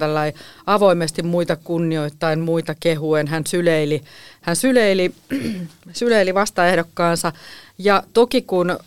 [0.65, 3.27] avoimesti muita kunnioittain, muita kehuen.
[3.27, 4.01] Hän syleili,
[4.41, 5.13] hän syleili,
[5.93, 7.31] syleili vastaehdokkaansa.
[7.77, 8.77] Ja toki kun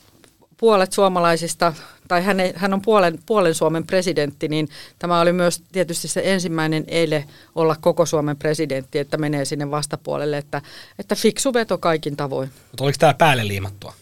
[0.57, 1.73] puolet suomalaisista,
[2.09, 6.23] tai hän, ei, hän on puolen, puolen Suomen presidentti, niin tämä oli myös tietysti se
[6.25, 10.63] ensimmäinen eile olla koko Suomen presidentti, että menee sinne vastapuolelle, että,
[10.99, 12.51] että fiksu veto kaikin tavoin.
[12.71, 13.93] Mutta oliko tämä päälle liimattua?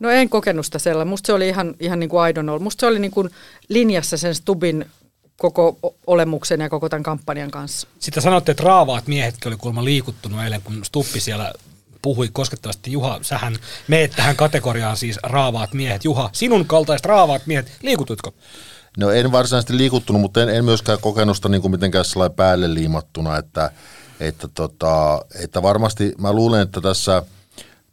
[0.00, 1.10] No en kokenut sitä sellainen.
[1.10, 2.62] Musta se oli ihan, ihan niin kuin aidon ollut.
[2.62, 3.30] Musta se oli niin kuin
[3.68, 4.86] linjassa sen Stubin
[5.36, 7.88] koko olemuksen ja koko tämän kampanjan kanssa.
[7.98, 11.52] Sitten sanotte, että raavaat miehetkin oli kuulemma liikuttunut eilen, kun Stuppi siellä
[12.04, 12.92] puhui koskettavasti.
[12.92, 13.56] Juha, sähän
[13.88, 16.04] meet tähän kategoriaan siis raavaat miehet.
[16.04, 18.34] Juha, sinun kaltaiset raavaat miehet, liikututko?
[18.98, 22.74] No en varsinaisesti liikuttunut, mutta en, en myöskään kokenut sitä niin kuin mitenkään sellainen päälle
[22.74, 23.70] liimattuna, että,
[24.20, 27.22] että, tota, että varmasti mä luulen, että tässä,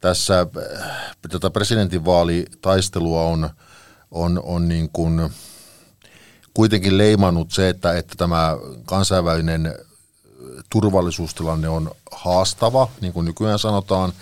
[0.02, 3.50] tässä äh, tätä presidentinvaalitaistelua on,
[4.12, 5.30] on, on niin kuin
[6.54, 9.76] kuitenkin leimannut se, että, että tämä kansainvälinen
[10.72, 14.14] turvallisuustilanne on haastava, niin kuin nykyään sanotaan,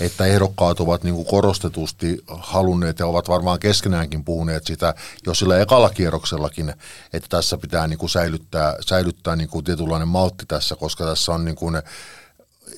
[0.00, 4.94] että ehdokkaat ovat niin kuin korostetusti halunneet ja ovat varmaan keskenäänkin puhuneet sitä
[5.26, 6.74] jo sillä ekalla kierroksellakin,
[7.12, 11.44] että tässä pitää niin kuin säilyttää, säilyttää niin kuin tietynlainen maltti tässä, koska tässä on
[11.44, 11.82] niin kuin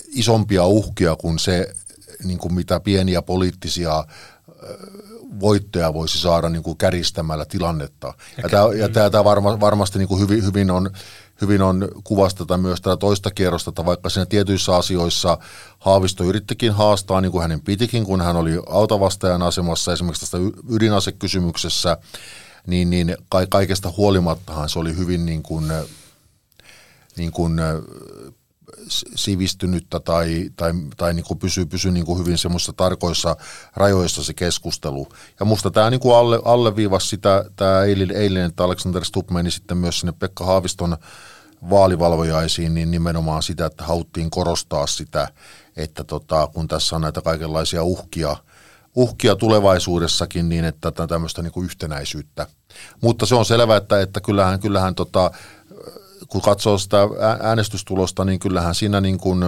[0.08, 1.74] isompia uhkia kuin se,
[2.24, 4.04] niin kuin mitä pieniä poliittisia
[5.40, 8.14] voittoja voisi saada niin kuin käristämällä tilannetta.
[8.42, 10.90] Ja, tämä, ja tämä, tämä varma, varmasti niin kuin hyvin, hyvin on
[11.40, 15.38] hyvin on kuvasteta myös tätä toista kierrosta, että vaikka siinä tietyissä asioissa
[15.78, 20.38] Haavisto yrittikin haastaa, niin kuin hänen pitikin, kun hän oli autavastajan asemassa esimerkiksi tästä
[20.70, 21.96] ydinasekysymyksessä,
[22.66, 23.16] niin, niin
[23.48, 25.72] kaikesta huolimattahan se oli hyvin niin kuin,
[27.16, 27.60] niin kuin
[29.14, 33.36] sivistynyttä tai, tai, tai niin kuin pysyy, pysyy niin kuin hyvin semmoisissa tarkoissa
[33.76, 35.08] rajoissa se keskustelu.
[35.40, 39.50] Ja musta tämä niin kuin alle, alleviivasi sitä, tämä eilinen, eilinen että Alexander Stubb meni
[39.50, 40.96] sitten myös sinne Pekka Haaviston
[41.70, 45.28] vaalivalvojaisiin, niin nimenomaan sitä, että hauttiin korostaa sitä,
[45.76, 48.36] että tota, kun tässä on näitä kaikenlaisia uhkia,
[48.94, 52.46] uhkia tulevaisuudessakin, niin että tämmöistä niin kuin yhtenäisyyttä.
[53.00, 55.30] Mutta se on selvää, että, että kyllähän, kyllähän tota,
[56.28, 56.98] kun katsoo sitä
[57.40, 59.44] äänestystulosta, niin kyllähän siinä niin kuin,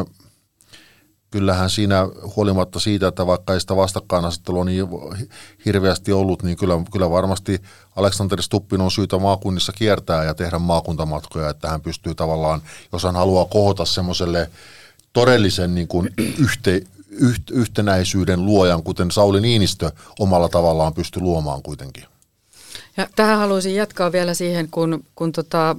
[1.30, 4.86] kyllähän siinä huolimatta siitä, että vaikka ei sitä vastakkainasettelua niin
[5.64, 7.62] hirveästi ollut, niin kyllä, kyllä varmasti
[7.96, 12.62] Aleksander Stuppin on syytä maakunnissa kiertää ja tehdä maakuntamatkoja, että hän pystyy tavallaan,
[12.92, 14.50] jos hän haluaa kohota semmoiselle
[15.12, 16.10] todellisen niin kuin
[16.44, 22.04] yhte, yht, yhtenäisyyden luojan, kuten Sauli Niinistö omalla tavallaan pystyi luomaan kuitenkin.
[22.96, 25.76] Ja tähän haluaisin jatkaa vielä siihen, kun, kun tota,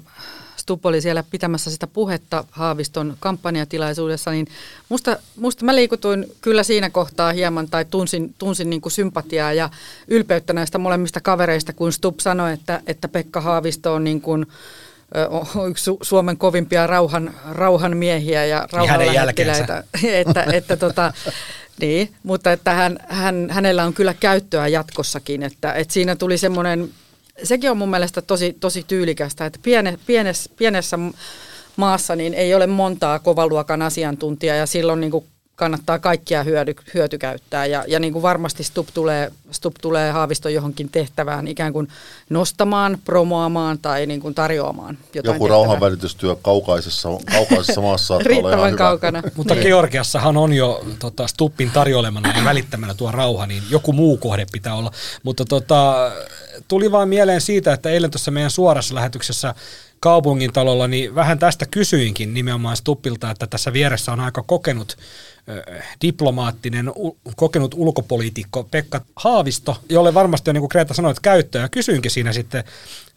[0.62, 4.48] Stubb oli siellä pitämässä sitä puhetta Haaviston kampanjatilaisuudessa, niin
[4.90, 9.70] musta, musta mä liikutuin kyllä siinä kohtaa hieman tai tunsin, tunsin niin kuin sympatiaa ja
[10.08, 14.46] ylpeyttä näistä molemmista kavereista, kun Stubb sanoi, että, että Pekka Haavisto on niin kuin,
[15.70, 19.84] yksi Suomen kovimpia rauhan, rauhan miehiä ja niin rauhanlähettiläitä.
[20.04, 21.14] että, että tota,
[21.82, 26.90] niin, mutta että hän, hän, hänellä on kyllä käyttöä jatkossakin, että, että siinä tuli semmoinen
[27.44, 31.00] sekin on mun mielestä tosi, tosi tyylikästä, että piene, pienes, pienessä
[31.76, 35.26] maassa niin ei ole montaa kovaluokan asiantuntijaa ja silloin niin kuin
[35.62, 37.66] kannattaa kaikkia hyödy, hyötykäyttää.
[37.66, 41.88] Ja, ja niin kuin varmasti Stup tulee, Stup tulee Haavisto johonkin tehtävään ikään kuin
[42.30, 49.24] nostamaan, promoamaan tai niin kuin tarjoamaan jotain Joku rauhanvälitystyö kaukaisessa, kaukaisessa maassa Riittävän kaukana.
[49.38, 49.64] Mutta niin.
[49.64, 54.76] Georgiassahan on jo tota, Stuppin tarjoilemana ja välittämänä tuo rauha, niin joku muu kohde pitää
[54.76, 54.92] olla.
[55.24, 56.12] Mutta tota,
[56.68, 59.56] tuli vaan mieleen siitä, että eilen tuossa meidän suorassa lähetyksessä
[60.00, 64.98] kaupungin talolla, niin vähän tästä kysyinkin nimenomaan Stuppilta, että tässä vieressä on aika kokenut
[66.02, 66.92] diplomaattinen,
[67.36, 71.70] kokenut ulkopoliitikko Pekka Haavisto, jolle varmasti on, niin kuin Kreta sanoi, käyttöä.
[71.70, 72.64] Kysyinkin siinä sitten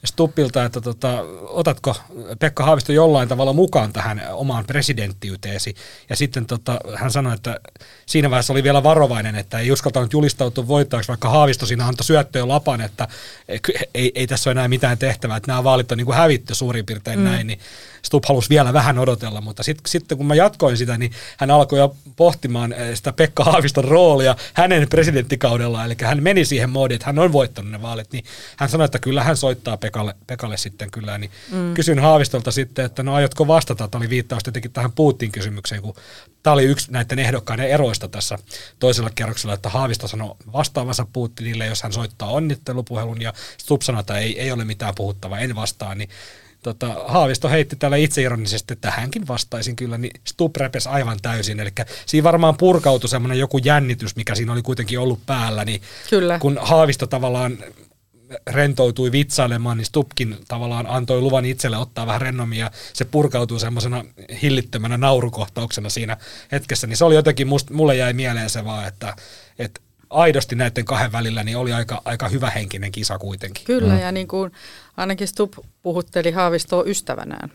[0.04, 1.96] Stuppilta, että tota, otatko
[2.38, 5.74] Pekka Haavisto jollain tavalla mukaan tähän omaan presidenttiyteesi.
[6.10, 7.60] Ja sitten tota, hän sanoi, että
[8.06, 12.48] siinä vaiheessa oli vielä varovainen, että ei uskaltanut julistautua voittajaksi, vaikka Haavisto siinä antoi syöttöön
[12.48, 13.08] lapan, että
[13.94, 16.86] ei, ei tässä ole enää mitään tehtävää, että nämä vaalit on niin kuin hävitty suurin
[16.86, 17.24] piirtein mm.
[17.24, 17.58] näin, niin
[18.04, 21.78] Stubb halusi vielä vähän odotella, mutta sitten sit, kun mä jatkoin sitä, niin hän alkoi
[21.78, 27.06] jo pohtimaan eh, sitä Pekka Haaviston roolia hänen presidenttikaudellaan, eli hän meni siihen moodiin, että
[27.06, 28.24] hän on voittanut ne vaalit, niin
[28.56, 31.74] hän sanoi, että kyllä hän soittaa Pekalle, Pekalle sitten kyllä, niin mm.
[31.74, 35.94] kysyn Haavistolta sitten, että no aiotko vastata, tämä oli viittaus tietenkin tähän Putin kysymykseen, kun
[36.42, 38.38] tämä oli yksi näiden ehdokkaiden eroista tässä
[38.78, 44.18] toisella kerroksella, että Haavisto sanoi vastaavansa Putinille, jos hän soittaa onnittelupuhelun, ja Stubb sanoi, että
[44.18, 46.08] ei, ei ole mitään puhuttavaa, en vastaa, niin
[46.62, 51.60] tota, Haavisto heitti täällä itseironisesti, että hänkin vastaisin kyllä, niin Stubb repesi aivan täysin.
[51.60, 51.70] Eli
[52.06, 56.38] siinä varmaan purkautui semmoinen joku jännitys, mikä siinä oli kuitenkin ollut päällä, niin Kyllä.
[56.38, 57.58] kun Haavisto tavallaan
[58.50, 64.04] rentoutui vitsailemaan, niin Stupkin tavallaan antoi luvan itselle ottaa vähän rennomia ja se purkautui semmoisena
[64.42, 66.16] hillittömänä naurukohtauksena siinä
[66.52, 69.16] hetkessä, niin se oli jotenkin, must, mulle jäi mieleen se vaan, että,
[69.58, 73.64] että aidosti näiden kahden välillä niin oli aika, aika hyvähenkinen kisa kuitenkin.
[73.64, 74.00] Kyllä, mm.
[74.00, 74.52] ja niin kuin
[74.96, 77.50] ainakin Stubb puhutteli Haavistoa ystävänään.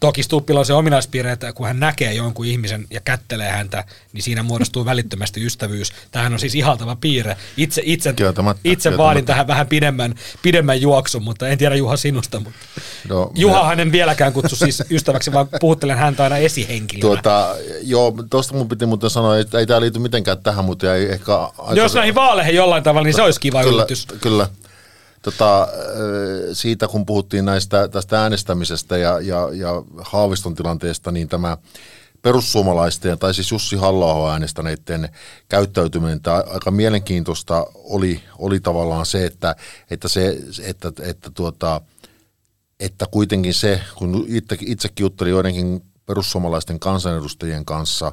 [0.00, 4.22] Toki Stuppilla on se ominaispiirre, että kun hän näkee jonkun ihmisen ja kättelee häntä, niin
[4.22, 5.92] siinä muodostuu välittömästi ystävyys.
[6.10, 7.36] Tämähän on siis ihaltava piirre.
[7.56, 9.02] Itse, itse, Kieltämättä, itse kieltämättä.
[9.02, 12.40] vaadin tähän vähän pidemmän, pidemmän juoksun, mutta en tiedä Juha sinusta.
[12.40, 12.58] Mutta
[13.08, 17.00] No, Juha minä- hänen vieläkään kutsu siis ystäväksi, vaan puhuttelen häntä aina esihenkilönä.
[17.00, 21.12] Tuota, joo, tuosta mun piti muuten sanoa, että ei tämä liity mitenkään tähän, mutta ei
[21.12, 21.36] ehkä...
[21.36, 24.06] Aika, Jos näihin vaaleihin jollain tavalla, niin se olisi kiva kyllä, yllätys.
[24.20, 24.48] Kyllä.
[25.26, 25.68] Tota, äh,
[26.52, 31.56] siitä kun puhuttiin näistä, tästä äänestämisestä ja, ja, ja Haaviston tilanteesta, niin tämä
[32.22, 35.08] perussuomalaisten, tai siis Jussi halla äänestäneiden
[35.48, 39.56] käyttäytyminen, tämä aika mielenkiintoista oli, oli tavallaan se, että,
[39.90, 41.80] että, se, että, että, tuota,
[42.80, 48.12] että kuitenkin se, kun itse, itsekin juttelin joidenkin perussuomalaisten kansanedustajien kanssa,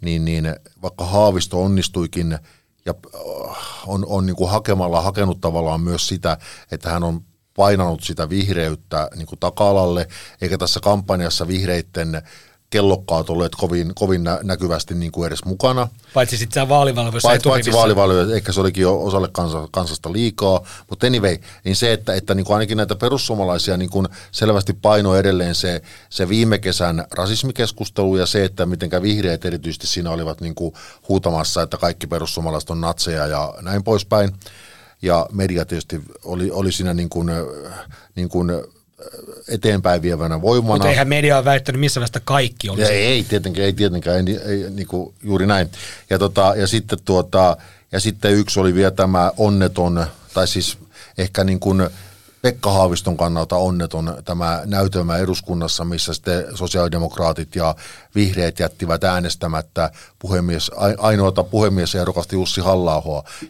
[0.00, 2.38] niin, niin vaikka Haavisto onnistuikin
[2.86, 6.38] ja äh, on, on niin kuin hakemalla hakenut tavallaan myös sitä,
[6.70, 7.20] että hän on
[7.56, 10.08] painanut sitä vihreyttä niin kuin taka-alalle,
[10.40, 12.22] eikä tässä kampanjassa vihreitten
[12.74, 15.88] kellokkaat olleet kovin, kovin nä- näkyvästi niin kuin edes mukana.
[16.14, 20.66] Paitsi sitten siellä vaalivalvoissa Paitsi, paitsi vaalivalio, ehkä se olikin jo osalle kansa, kansasta liikaa,
[20.90, 25.16] mutta anyway, niin se, että, että niin kuin ainakin näitä perussuomalaisia niin kuin selvästi paino
[25.16, 30.54] edelleen se, se viime kesän rasismikeskustelu ja se, että mitenkä vihreät erityisesti siinä olivat niin
[30.54, 30.74] kuin
[31.08, 34.32] huutamassa, että kaikki perussuomalaiset on natseja ja näin poispäin.
[35.02, 37.30] Ja media tietysti oli, oli siinä niin kuin,
[38.14, 38.52] niin kuin
[39.48, 40.74] eteenpäin vievänä voimana.
[40.74, 42.82] Mutta eihän media ole väittänyt missä vaiheessa kaikki olisi.
[42.82, 45.70] Ja ei, ei tietenkään, ei tietenkään, ei, ei, niin kuin juuri näin.
[46.10, 47.56] Ja, tota, ja, sitten tuota,
[47.92, 50.78] ja sitten yksi oli vielä tämä onneton, tai siis
[51.18, 51.88] ehkä niin kuin
[52.44, 57.74] Pekka Haaviston kannalta onneton tämä näytelmä eduskunnassa, missä sitten sosiaalidemokraatit ja
[58.14, 63.02] vihreät jättivät äänestämättä puhemies, ai- ainoata puhemiesehdokasta Jussi halla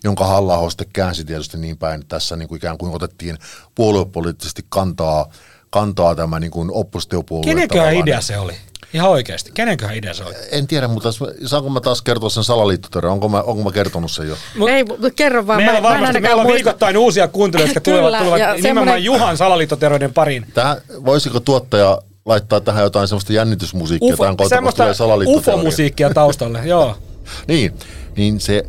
[0.05, 3.39] jonka halla sitten käänsi tietysti niin päin, että tässä niin kuin ikään kuin otettiin
[3.75, 5.29] puoluepoliittisesti kantaa,
[5.71, 7.67] kantaa tämä niin kuin oppositiopuolue.
[7.69, 8.09] Tavallaan.
[8.09, 8.55] idea se oli?
[8.95, 9.51] Ihan oikeasti.
[9.55, 10.35] Kenenköhän idea se oli?
[10.53, 11.09] En tiedä, mutta
[11.47, 13.13] saanko mä taas kertoa sen salaliittoteorian?
[13.13, 14.37] Onko mä, onko mä kertonut sen jo?
[14.59, 15.57] Mut- Ei, mutta kerro vaan.
[15.59, 18.63] Meillä mä, on varmasti meillä on viikoittain uusia kuuntelijoita, jotka tulevat, Kyllä, tulevat ja nimenomaan
[18.77, 20.47] semmoinen- Juhan salaliittoteorioiden pariin.
[20.55, 24.17] Tähän, voisiko tuottaja laittaa tähän jotain semmoista jännitysmusiikkia?
[24.17, 25.55] Kun semmoista salaliittoteoria.
[25.55, 26.97] UFO-musiikkia taustalle, joo.
[27.49, 27.75] Niin,
[28.17, 28.63] niin se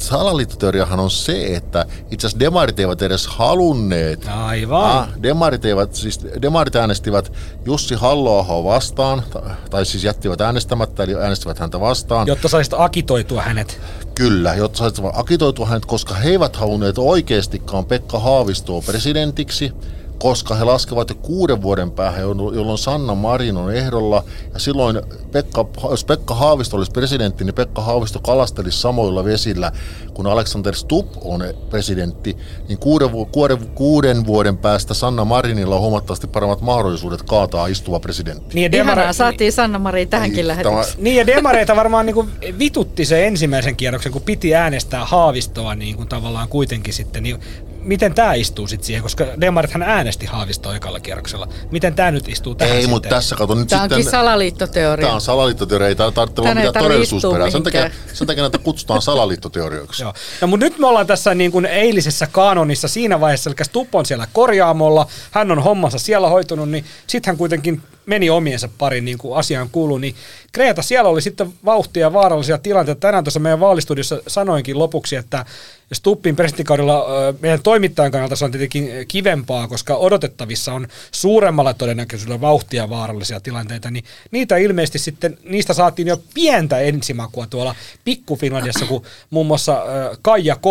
[0.00, 4.28] salaliittoteoriahan on se, että itse asiassa demarit eivät edes halunneet.
[4.28, 4.82] Aivan.
[4.90, 7.32] Ah, demarit, eivät, siis demarit äänestivät
[7.64, 12.26] Jussi halla vastaan, ta- tai siis jättivät äänestämättä, eli äänestivät häntä vastaan.
[12.26, 13.80] Jotta saisit akitoitua hänet.
[14.14, 19.72] Kyllä, jotta saisivat akitoitua hänet, koska he eivät halunneet oikeastikaan Pekka Haavistoa presidentiksi,
[20.18, 24.24] koska he laskevat jo kuuden vuoden päähän, jollo- jolloin Sanna Marin on ehdolla.
[24.54, 25.00] Ja silloin,
[25.32, 29.72] Pekka, jos Pekka Haavisto olisi presidentti, niin Pekka Haavisto kalastelisi samoilla vesillä,
[30.14, 32.36] kun Alexander Stubb on presidentti,
[32.68, 38.54] niin kuuden, kuuden, kuuden vuoden päästä Sanna Marinilla on huomattavasti paremmat mahdollisuudet kaataa istuva presidentti.
[38.54, 41.04] Niin, ja Ihanaa, demare- saatiin Sanna-Mari tähänkin Tämä- lähetykseen.
[41.04, 45.96] Niin ja demareita varmaan niin kuin vitutti se ensimmäisen kierroksen, kun piti äänestää Haavistoa niin
[45.96, 47.22] kuin tavallaan kuitenkin sitten.
[47.22, 47.38] Niin
[47.86, 51.48] miten tämä istuu sitten siihen, koska demarithan äänesti Haavistoa ekalla kierroksella.
[51.70, 54.10] Miten tämä nyt istuu tähän Ei, mutta tässä kato nyt Tämä onkin sitten...
[54.10, 55.06] salaliittoteoria.
[55.06, 57.50] Tämä on salaliittoteoria, ei tämä tarvitse ei mitään todellisuusperää.
[57.50, 60.02] Sen takia, sen takia näitä kutsutaan salaliittoteorioiksi.
[60.02, 60.14] Joo.
[60.40, 64.06] No, mutta nyt me ollaan tässä niin kuin eilisessä kanonissa siinä vaiheessa, eli Stupp on
[64.06, 69.18] siellä korjaamolla, hän on hommansa siellä hoitunut, niin sitten hän kuitenkin meni omiensa parin niin
[69.18, 70.14] kuin asiaan kuuluu, niin
[70.52, 73.00] Kreta, siellä oli sitten vauhtia ja vaarallisia tilanteita.
[73.00, 75.44] Tänään tuossa meidän vaalistudiossa sanoinkin lopuksi, että
[75.92, 77.06] Stuppin presidenttikaudella
[77.40, 83.90] meidän toimittajan kannalta se on tietenkin kivempaa, koska odotettavissa on suuremmalla todennäköisyydellä vauhtia vaarallisia tilanteita,
[83.90, 89.82] niin niitä ilmeisesti sitten, niistä saatiin jo pientä ensimakua tuolla Pikku Finlandiassa, kun muun muassa
[90.22, 90.66] Kaija K.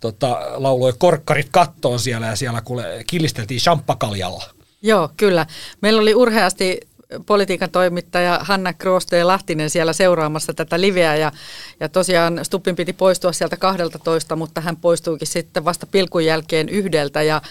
[0.00, 4.44] Tota, lauloi korkkarit kattoon siellä ja siellä kuule killisteltiin champakaljalla.
[4.84, 5.46] Joo, kyllä.
[5.80, 6.80] Meillä oli urheasti
[7.26, 11.32] politiikan toimittaja Hanna Krooste Lahtinen siellä seuraamassa tätä liveä ja,
[11.80, 17.22] ja tosiaan Stuppin piti poistua sieltä 12, mutta hän poistuikin sitten vasta pilkun jälkeen yhdeltä
[17.22, 17.42] ja,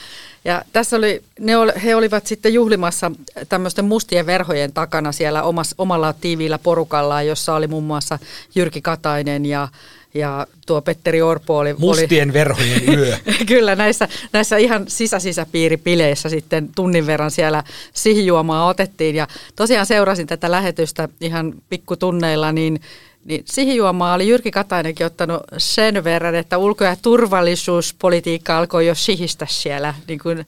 [0.45, 3.11] ja tässä oli, ne ol, he olivat sitten juhlimassa
[3.49, 8.19] tämmöisten mustien verhojen takana siellä omas, omalla tiiviillä porukallaan, jossa oli muun muassa
[8.55, 9.67] Jyrki Katainen ja,
[10.13, 11.73] ja tuo Petteri Orpo oli...
[11.73, 13.17] Mustien oli, verhojen yö.
[13.45, 19.15] kyllä, näissä, näissä ihan sisäsisäpiiripileissä sitten tunnin verran siellä sihijuomaa otettiin.
[19.15, 22.81] Ja tosiaan seurasin tätä lähetystä ihan pikkutunneilla, niin
[23.25, 29.47] niin sihijuomaa oli Jyrki Katainenkin ottanut sen verran, että ulko- ja turvallisuuspolitiikka alkoi jo sihistä
[29.49, 30.45] siellä niin kuin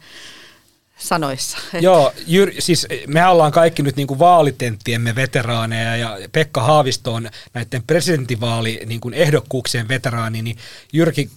[0.97, 1.58] sanoissa.
[1.81, 7.29] Joo, Jyr, siis me ollaan kaikki nyt niin kuin vaalitenttiemme veteraaneja ja Pekka Haavisto on
[7.53, 10.58] näiden presidentinvaali niin kuin ehdokkuuksien veteraani, niin
[10.93, 11.29] Jyrki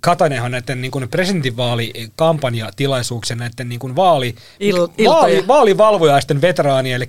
[0.00, 7.08] Katainenhan näiden niin kuin presidentinvaalikampanjatilaisuuksien näiden niin kuin vaali, Il, vaali, vaalivalvojaisten veteraani, eli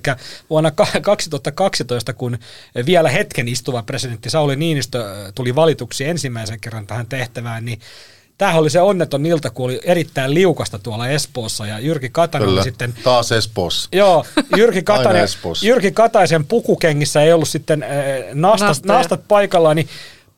[0.50, 0.70] vuonna
[1.02, 2.38] 2012, kun
[2.86, 5.04] vielä hetken istuva presidentti Sauli Niinistö
[5.34, 7.80] tuli valituksi ensimmäisen kerran tähän tehtävään, niin
[8.38, 12.62] Tämähän oli se onneton ilta, kun oli erittäin liukasta tuolla Espoossa ja Jyrki Katainen Kyllä,
[12.62, 12.94] sitten...
[13.04, 13.88] taas Espoossa.
[13.92, 14.24] Joo,
[14.56, 15.28] Jyrki, Katainen,
[15.62, 17.88] Jyrki Kataisen pukukengissä ei ollut sitten äh,
[18.34, 19.88] nastat, nastat paikallaan, niin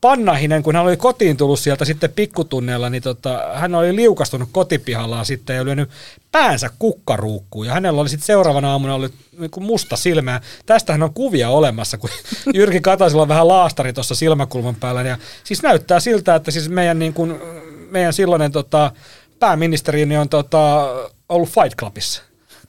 [0.00, 5.26] Pannahinen, kun hän oli kotiin tullut sieltä sitten pikkutunneella, niin tota, hän oli liukastunut kotipihallaan
[5.26, 5.90] sitten ja lyönyt
[6.32, 7.66] päänsä kukkaruukkuun.
[7.66, 10.40] Ja hänellä oli sitten seuraavana aamuna oli niin kuin musta silmää.
[10.66, 12.10] Tästähän on kuvia olemassa, kun
[12.54, 15.02] Jyrki Kataisella on vähän laastari tuossa silmäkulman päällä.
[15.02, 17.40] Ja siis näyttää siltä, että siis meidän, niin kuin,
[17.90, 18.90] meidän silloinen tota,
[19.38, 20.86] pääministeri niin on tota,
[21.28, 22.22] ollut Fight Clubissa.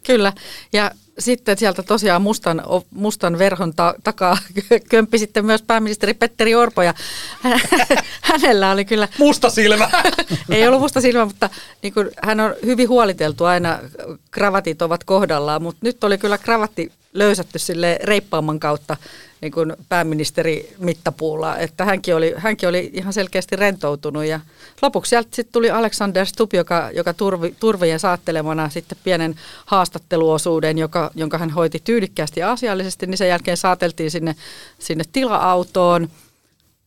[0.04, 0.34] Kyllä,
[0.74, 4.38] ja sitten sieltä tosiaan mustan, mustan verhon ta- takaa
[4.90, 6.94] kömppi sitten myös pääministeri Petteri Orpo ja
[8.22, 9.08] hänellä oli kyllä...
[9.18, 9.90] Musta silmä!
[10.50, 11.50] ei ollut musta silmä, mutta
[11.84, 13.80] niin kuin, hän on hyvin huoliteltu aina,
[14.38, 18.98] kravatit ovat kohdallaan, mutta nyt oli kyllä kravatti löysätty sille reippaamman kautta
[19.42, 24.40] niin kuin pääministeri mittapuulla, että hänkin oli, hänkin oli ihan selkeästi rentoutunut ja
[24.82, 31.12] lopuksi sieltä sitten tuli Alexander Stubb, joka, joka turvi, turvien saattelemana sitten pienen haastatteluosuuden, joka,
[31.16, 34.36] jonka hän hoiti tyylikkäästi ja asiallisesti, niin sen jälkeen saateltiin sinne,
[34.80, 36.10] sinne tila-autoon–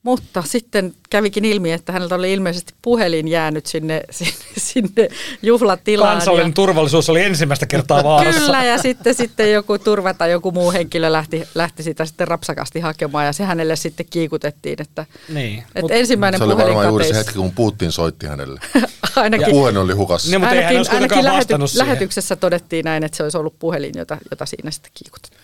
[0.02, 5.08] mutta sitten kävikin ilmi, että häneltä oli ilmeisesti puhelin jäänyt sinne, sinne, sinne
[5.42, 6.16] juhlatilaan.
[6.16, 8.40] Kansallinen ja, turvallisuus oli ensimmäistä kertaa vaarassa.
[8.40, 12.80] Kyllä, ja sitten, sitten joku turva tai joku muu henkilö lähti, lähti sitä sitten rapsakasti
[12.80, 14.82] hakemaan, ja se hänelle sitten kiikutettiin.
[14.82, 18.60] Että, niin, että mutta ensimmäinen se oli varmaan juuri se hetki, kun Putin soitti hänelle.
[19.16, 20.30] ainakin, ja puhelin oli hukassa.
[20.30, 24.46] Niin, mutta ainakin, ainakin lähety, lähetyksessä todettiin näin, että se olisi ollut puhelin, jota, jota
[24.46, 25.40] siinä sitten kiikutettiin.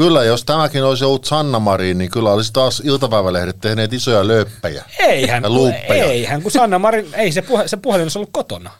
[0.00, 4.84] Kyllä, jos tämäkin olisi ollut Sanna Marin, niin kyllä olisi taas iltapäivälehdet tehneet isoja lööppejä.
[4.98, 5.44] Eihän,
[5.88, 8.70] eihän kun Sanna Marin, ei se, puhe, se puhelin olisi ollut kotona.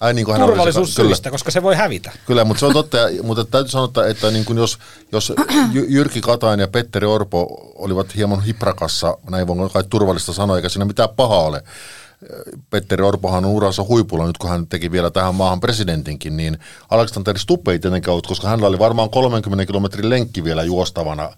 [0.00, 2.12] Ai niin kuin Turvallisuussyistä, koska se voi hävitä.
[2.26, 4.78] Kyllä, mutta se on totta, mutta täytyy sanoa, että niin kuin jos,
[5.12, 5.32] jos
[5.72, 10.84] Jyrki Katainen ja Petteri Orpo olivat hieman hiprakassa, näin voi kai turvallista sanoa, eikä siinä
[10.84, 11.62] mitään pahaa ole,
[12.70, 16.58] Petteri Orpohan on uransa huipulla nyt, kun hän teki vielä tähän maahan presidentinkin, niin
[16.90, 21.30] Alexander Stubb ei tietenkään ollut, koska hänellä oli varmaan 30 kilometrin lenkki vielä juostavana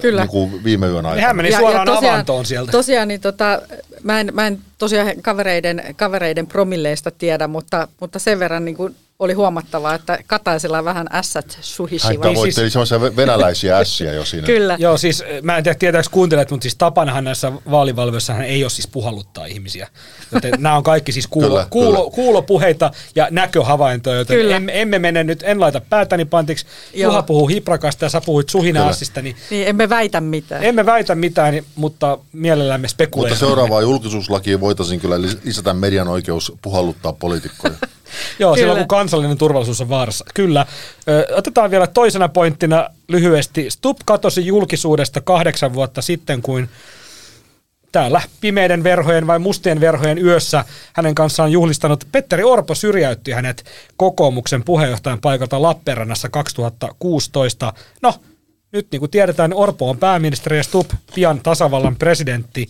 [0.00, 0.20] Kyllä.
[0.20, 1.26] Niin kuin viime yön aikana.
[1.26, 2.72] Hän meni suoraan ja, ja tosiaan, avantoon sieltä.
[2.72, 3.62] Tosiaan, niin tota,
[4.02, 8.96] mä, en, mä en tosiaan kavereiden, kavereiden promilleista tiedä, mutta, mutta sen verran niin kuin
[9.18, 12.12] oli huomattavaa, että Kataisella vähän ässät suhisivat.
[12.12, 14.46] Hän tavoitteli siis, semmoisia venäläisiä ässiä jo siinä.
[14.46, 14.76] Kyllä.
[14.80, 18.70] Joo, siis mä en tiedä tietääkö kuuntelet, mutta siis tapanahan näissä vaalivalvoissa hän ei ole
[18.70, 19.88] siis puhalluttaa ihmisiä.
[20.32, 22.14] Joten nämä on kaikki siis kuulo, kyllä, kuulo, kyllä.
[22.14, 24.56] kuulopuheita ja näköhavaintoja, joten kyllä.
[24.56, 26.66] emme, emme mene nyt, en laita päätäni pantiksi.
[26.94, 27.10] Joo.
[27.10, 29.22] Juha puhuu hiprakasta ja sä puhuit suhina assista.
[29.22, 30.64] Niin, niin emme väitä mitään.
[30.64, 33.34] Emme väitä mitään, niin, mutta mielellämme spekuloimme.
[33.34, 37.74] Mutta seuraavaan julkisuuslakiin voitaisiin kyllä lisätä median oikeus puhalluttaa poliitikkoja.
[38.38, 38.62] Joo, Kyllä.
[38.62, 40.24] silloin kun kansallinen turvallisuus on vaarassa.
[40.34, 40.66] Kyllä.
[41.08, 43.70] Ö, otetaan vielä toisena pointtina lyhyesti.
[43.70, 46.68] Stubb katosi julkisuudesta kahdeksan vuotta sitten, kuin
[47.92, 53.64] täällä pimeiden verhojen vai mustien verhojen yössä hänen kanssaan juhlistanut Petteri Orpo syrjäytti hänet
[53.96, 57.72] kokoomuksen puheenjohtajan paikalta Lappeenrannassa 2016.
[58.02, 58.14] No,
[58.72, 62.68] nyt niin kuin tiedetään, Orpo on pääministeri ja Stubb pian tasavallan presidentti.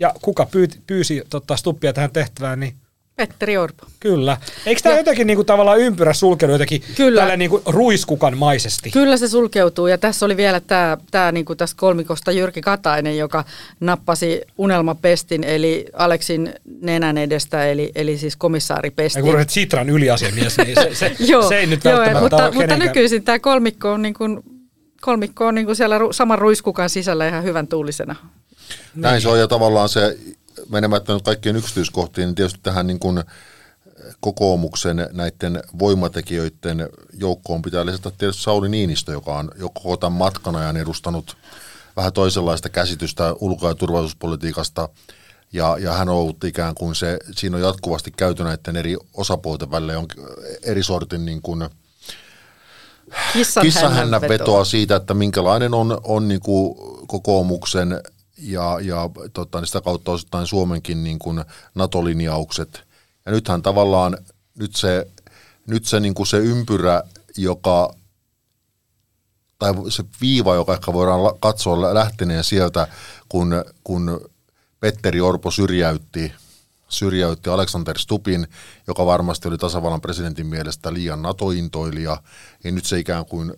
[0.00, 2.74] Ja kuka pyysi, pyysi tota, Stubbia tähän tehtävään, niin
[3.16, 3.86] Petteri Orpo.
[4.00, 4.36] Kyllä.
[4.66, 7.20] Eikö tämä jotenkin niinku tavallaan ympyrä sulkeudu jotenkin Kyllä.
[7.20, 8.90] tällä niinku ruiskukan maisesti?
[8.90, 13.44] Kyllä se sulkeutuu ja tässä oli vielä tämä, tämä niinku tässä kolmikosta Jyrki Katainen, joka
[13.80, 19.26] nappasi unelmapestin eli Aleksin nenän edestä eli, eli siis komissaaripestin.
[19.26, 22.54] Ja kun Sitran yliasiamies, niin se, se, joo, se ei nyt joo, välttämättä mutta, ole
[22.54, 24.40] mutta nykyisin tämä kolmikko on, niin kuin,
[25.00, 28.16] kolmikko on niin kuin siellä saman ruiskukan sisällä ihan hyvän tuulisena.
[28.94, 30.18] Näin se on ja tavallaan se
[30.68, 33.24] menemättä nyt kaikkien yksityiskohtiin, niin tietysti tähän niin kuin
[34.20, 40.56] kokoomuksen näiden voimatekijöiden joukkoon pitää lisätä tietysti Sauli Niinistö, joka on jo koko tämän matkan
[40.56, 41.36] ajan edustanut
[41.96, 44.88] vähän toisenlaista käsitystä ulko- ja turvallisuuspolitiikasta,
[45.52, 49.70] ja, ja hän on ollut ikään kuin se, siinä on jatkuvasti käyty näiden eri osapuolten
[49.70, 50.06] välillä on
[50.62, 51.68] eri sortin niin kuin
[53.32, 56.74] Kissan, Kissan vetoa siitä, että minkälainen on, on niin kuin
[57.06, 58.00] kokoomuksen
[58.42, 62.82] ja, ja tota, niin sitä kautta osittain Suomenkin niin kuin NATO-linjaukset.
[63.26, 64.18] Ja nythän tavallaan
[64.58, 65.06] nyt se,
[65.66, 67.02] nyt se, niin kuin se ympyrä,
[67.36, 67.94] joka
[69.58, 72.88] tai se viiva, joka ehkä voidaan katsoa lähteneen sieltä,
[73.28, 74.30] kun, kun
[74.80, 76.32] Petteri Orpo syrjäytti,
[76.88, 78.46] syrjäytti Alexander Stupin,
[78.86, 82.22] joka varmasti oli tasavallan presidentin mielestä liian NATO-intoilija,
[82.64, 83.54] ja nyt se ikään kuin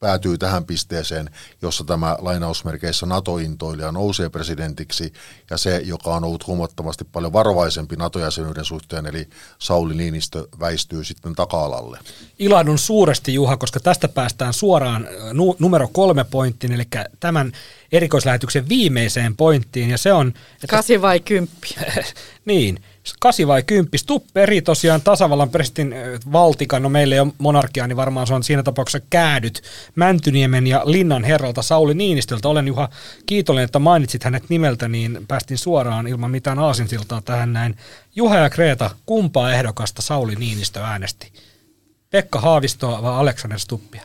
[0.00, 1.30] päätyy tähän pisteeseen,
[1.62, 5.12] jossa tämä lainausmerkeissä NATO-intoilija nousee presidentiksi,
[5.50, 9.28] ja se, joka on ollut huomattavasti paljon varovaisempi NATO-jäsenyyden suhteen, eli
[9.58, 11.98] Sauli Niinistö, väistyy sitten taka-alalle.
[12.38, 16.84] Ilahdun suuresti, Juha, koska tästä päästään suoraan nu- numero kolme pointtiin, eli
[17.20, 17.52] tämän
[17.92, 20.28] erikoislähetyksen viimeiseen pointtiin, ja se on...
[20.28, 21.68] Että, Kasi vai kymppi?
[22.44, 22.80] niin,
[23.20, 23.98] kasi vai kymppi.
[23.98, 25.94] Stupperi tosiaan tasavallan presidentin
[26.32, 29.62] valtikan, no meillä ei ole monarkia, niin varmaan se on siinä tapauksessa käädyt
[29.94, 32.48] Mäntyniemen ja Linnan herralta Sauli Niinistöltä.
[32.48, 32.88] Olen Juha
[33.26, 37.76] kiitollinen, että mainitsit hänet nimeltä, niin päästin suoraan ilman mitään aasinsiltaa tähän näin.
[38.16, 41.32] Juha ja Kreeta, kumpaa ehdokasta Sauli Niinistö äänesti?
[42.10, 44.02] Pekka Haavistoa vai Aleksander Stuppia?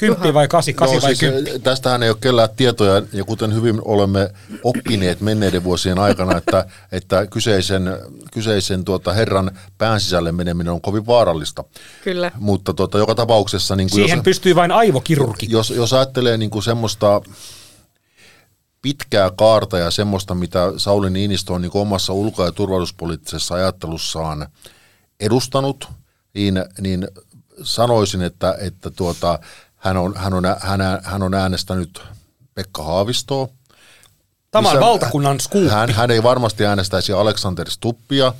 [0.00, 1.58] Kymppi vai kasi, kasi no, vai siis kymppi?
[1.58, 4.30] Tästähän ei ole kellään tietoja, ja kuten hyvin olemme
[4.64, 7.82] oppineet menneiden vuosien aikana, että, että kyseisen,
[8.32, 11.64] kyseisen tuota herran pään sisälle meneminen on kovin vaarallista.
[12.04, 12.30] Kyllä.
[12.38, 13.76] Mutta tuota, joka tapauksessa...
[13.76, 15.46] Niin kuin Siihen jos, pystyy vain aivokirurgi.
[15.50, 17.20] Jos, jos ajattelee niin kuin semmoista
[18.82, 24.46] pitkää kaarta ja semmoista, mitä Sauli Niinistö on niin kuin omassa ulko- ja turvallisuuspoliittisessa ajattelussaan
[25.20, 25.88] edustanut,
[26.34, 27.08] niin, niin
[27.62, 29.38] sanoisin, että, että tuota,
[29.80, 32.02] hän on, hän on, hän, hän on äänestänyt
[32.54, 33.48] Pekka Haavistoa.
[34.50, 35.70] Tämä on valtakunnan skuuppi.
[35.70, 38.32] Hän, hän ei varmasti äänestäisi Alexander Stuppia.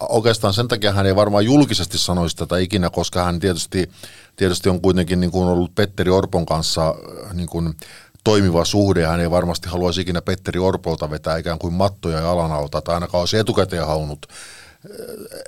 [0.00, 3.90] Oikeastaan sen takia hän ei varmaan julkisesti sanoisi tätä ikinä, koska hän tietysti,
[4.36, 7.74] tietysti on kuitenkin niin kuin ollut Petteri Orpon kanssa äh, niin kuin
[8.24, 9.06] toimiva suhde.
[9.06, 13.20] Hän ei varmasti haluaisi ikinä Petteri Orpolta vetää ikään kuin mattoja jalan alta, tai ainakaan
[13.20, 14.26] olisi etukäteen halunnut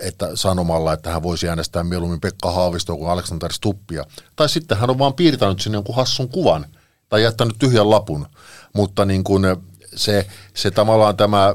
[0.02, 4.04] että sanomalla, että hän voisi äänestää mieluummin Pekka Haavistoa kuin Aleksander Stuppia.
[4.36, 6.66] Tai sitten hän on vaan piirtänyt sinne jonkun hassun kuvan
[7.08, 8.26] tai jättänyt tyhjän lapun.
[8.74, 9.42] Mutta niin kuin
[9.94, 11.54] se, se tavallaan tämä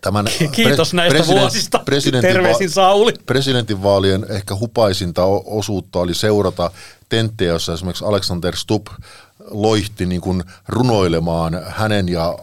[0.00, 1.78] Tämän Kiitos pre- näistä president, vuosista.
[1.78, 3.12] Presidentin Terveisin Sauli.
[3.26, 6.70] Presidentinvaalien ehkä hupaisinta osuutta oli seurata
[7.08, 8.86] tenttejä, jossa esimerkiksi Alexander Stubb
[9.50, 12.38] loihti niin kuin runoilemaan hänen ja,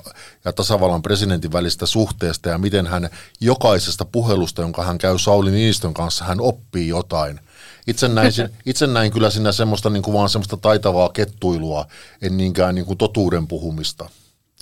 [0.45, 3.09] ja tasavallan presidentin välistä suhteesta ja miten hän
[3.41, 7.39] jokaisesta puhelusta, jonka hän käy Sauli Niinistön kanssa, hän oppii jotain.
[7.87, 8.31] Itse näin,
[8.65, 11.85] itse näin kyllä siinä semmoista niin kuin vaan semmoista taitavaa kettuilua,
[12.21, 14.09] en niinkään niin kuin totuuden puhumista.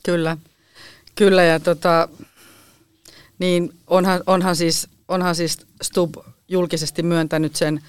[0.03, 0.37] Kyllä,
[1.15, 2.09] kyllä ja tota,
[3.39, 6.13] niin onhan, onhan, siis, onhan siis Stub
[6.47, 7.81] julkisesti myöntänyt sen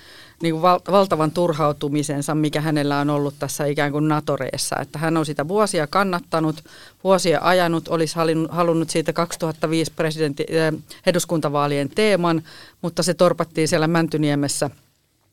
[0.43, 4.77] niin val- valtavan turhautumisensa, mikä hänellä on ollut tässä ikään kuin Natoreessa.
[4.81, 6.65] Että hän on sitä vuosia kannattanut,
[7.05, 8.15] vuosia ajanut, olisi
[8.49, 12.43] halunnut siitä 2005 presidentti, äh, eduskuntavaalien teeman,
[12.83, 14.71] mutta se torpattiin siellä Mäntyniemessä.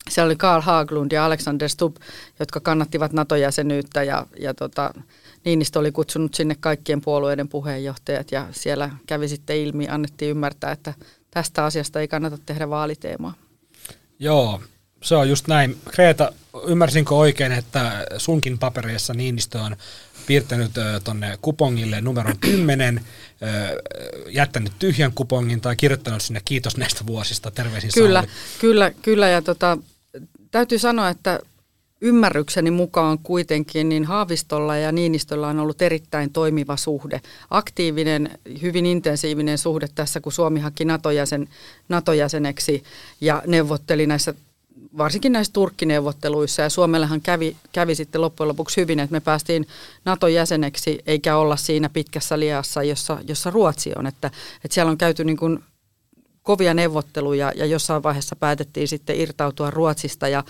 [0.10, 1.98] Siellä oli Karl Haglund ja Alexander Stubb,
[2.40, 4.94] jotka kannattivat NATO-jäsenyyttä ja, ja tota,
[5.46, 10.94] Niinistö oli kutsunut sinne kaikkien puolueiden puheenjohtajat ja siellä kävi sitten ilmi, annettiin ymmärtää, että
[11.32, 13.34] tästä asiasta ei kannata tehdä vaaliteemaa.
[14.20, 14.62] Joo,
[15.04, 15.78] se on just näin.
[15.92, 16.34] Kreta,
[16.68, 19.76] ymmärsinkö oikein, että sunkin papereissa Niinistö on
[20.28, 20.72] piirtänyt
[21.04, 23.06] tuonne kupongille numeron 10,
[24.30, 28.34] jättänyt tyhjän kupongin tai kirjoittanut sinne kiitos näistä vuosista, terveisin Kyllä, Sauli.
[28.60, 29.78] kyllä, kyllä ja tota,
[30.52, 31.40] täytyy sanoa, että
[32.02, 37.22] ymmärrykseni mukaan kuitenkin niin Haavistolla ja Niinistöllä on ollut erittäin toimiva suhde.
[37.50, 41.50] Aktiivinen, hyvin intensiivinen suhde tässä, kun Suomi haki NATO-jäsen,
[41.90, 42.84] NATO-jäseneksi
[43.22, 44.34] ja neuvotteli näissä
[44.98, 49.68] varsinkin näissä Turkkineuvotteluissa, ja Suomellehan kävi, kävi sitten loppujen lopuksi hyvin, että me päästiin
[50.06, 54.08] NATO-jäseneksi, eikä olla siinä pitkässä liassa, jossa, jossa Ruotsi on.
[54.08, 55.60] Että, että siellä on käyty niin kuin
[56.44, 60.44] kovia neuvotteluja, ja jossain vaiheessa päätettiin sitten irtautua Ruotsista, ja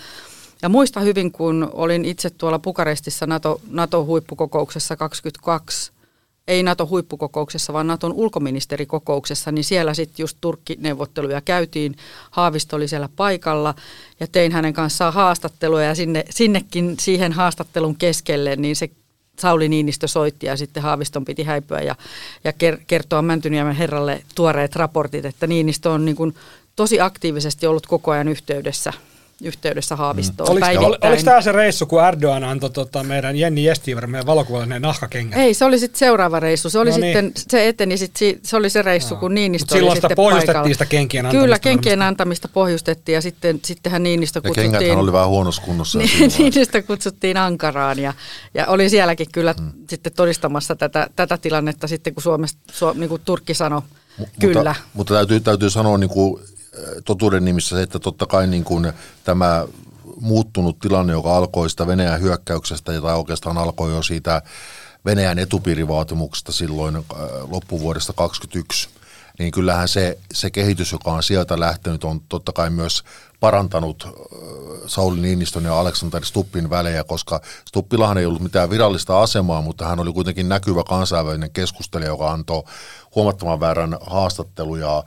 [0.61, 5.91] ja muista hyvin, kun olin itse tuolla Pukarestissa NATO, NATO-huippukokouksessa 22
[6.47, 11.95] ei NATO-huippukokouksessa, vaan NATOn ulkoministerikokouksessa, niin siellä sitten just Turkki-neuvotteluja käytiin.
[12.31, 13.75] Haavisto oli siellä paikalla
[14.19, 18.89] ja tein hänen kanssaan haastattelua ja sinne, sinnekin siihen haastattelun keskelle, niin se
[19.39, 21.95] Sauli Niinistö soitti ja sitten Haaviston piti häipyä ja,
[22.43, 22.53] ja
[22.87, 26.35] kertoa Mäntyniemen herralle tuoreet raportit, että Niinistö on niin kuin
[26.75, 28.93] tosi aktiivisesti ollut koko ajan yhteydessä
[29.43, 31.11] yhteydessä Haavistoon Oliko, ol, päivittäin.
[31.11, 35.39] oliko tämä se reissu, kun Erdogan antoi tota, meidän Jenni Jestiver, meidän valokuvallinen ne nahkakengät?
[35.39, 36.69] Ei, se oli sitten seuraava reissu.
[36.69, 37.17] Se, oli No niin.
[37.17, 40.07] sitten, se eteni sit, si- se oli se reissu, kun Niinistö Mut silloin oli sitä
[40.07, 40.73] sitten pohjustettiin paikalla.
[40.73, 42.07] sitä kenkien antamista Kyllä, kenkien varmasti.
[42.07, 44.71] antamista pohjustettiin ja sitten, sittenhän Niinistö Ne kutsuttiin...
[44.71, 45.97] kengäthän oli vähän huonossa kunnossa.
[45.99, 46.31] Niin.
[46.37, 48.13] Niinistö kutsuttiin Ankaraan ja,
[48.53, 49.71] ja oli sielläkin kyllä mm.
[49.89, 53.81] sitten todistamassa tätä, tätä tilannetta sitten, kun Suomesta, Suom, niin kuin Turkki sanoi
[54.39, 54.59] kyllä.
[54.69, 56.41] Mutta, mutta täytyy, täytyy sanoa niin kuin,
[57.05, 58.93] totuuden nimissä se, että totta kai niin kuin
[59.23, 59.65] tämä
[60.21, 64.41] muuttunut tilanne, joka alkoi sitä Venäjän hyökkäyksestä, tai oikeastaan alkoi jo siitä
[65.05, 67.03] Venäjän etupiirivaatimuksesta silloin äh,
[67.49, 68.89] loppuvuodesta 2021,
[69.39, 73.03] niin kyllähän se, se kehitys, joka on sieltä lähtenyt, on totta kai myös
[73.39, 74.11] parantanut äh,
[74.87, 79.99] Sauli Niinistön ja Alexander Stuppin välejä, koska Stuppillahan ei ollut mitään virallista asemaa, mutta hän
[79.99, 82.63] oli kuitenkin näkyvä kansainvälinen keskustelija, joka antoi
[83.15, 85.03] huomattavan väärän haastatteluja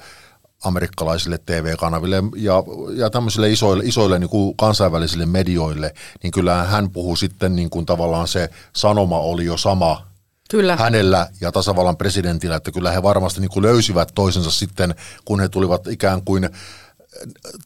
[0.64, 2.62] amerikkalaisille TV-kanaville ja,
[2.96, 7.86] ja tämmöisille isoille, isoille niin kuin kansainvälisille medioille, niin kyllähän hän puhui sitten niin kuin
[7.86, 10.06] tavallaan se sanoma oli jo sama
[10.50, 10.76] Kyllä.
[10.76, 14.94] hänellä ja tasavallan presidentillä, että kyllä he varmasti niin kuin löysivät toisensa sitten,
[15.24, 16.50] kun he tulivat ikään kuin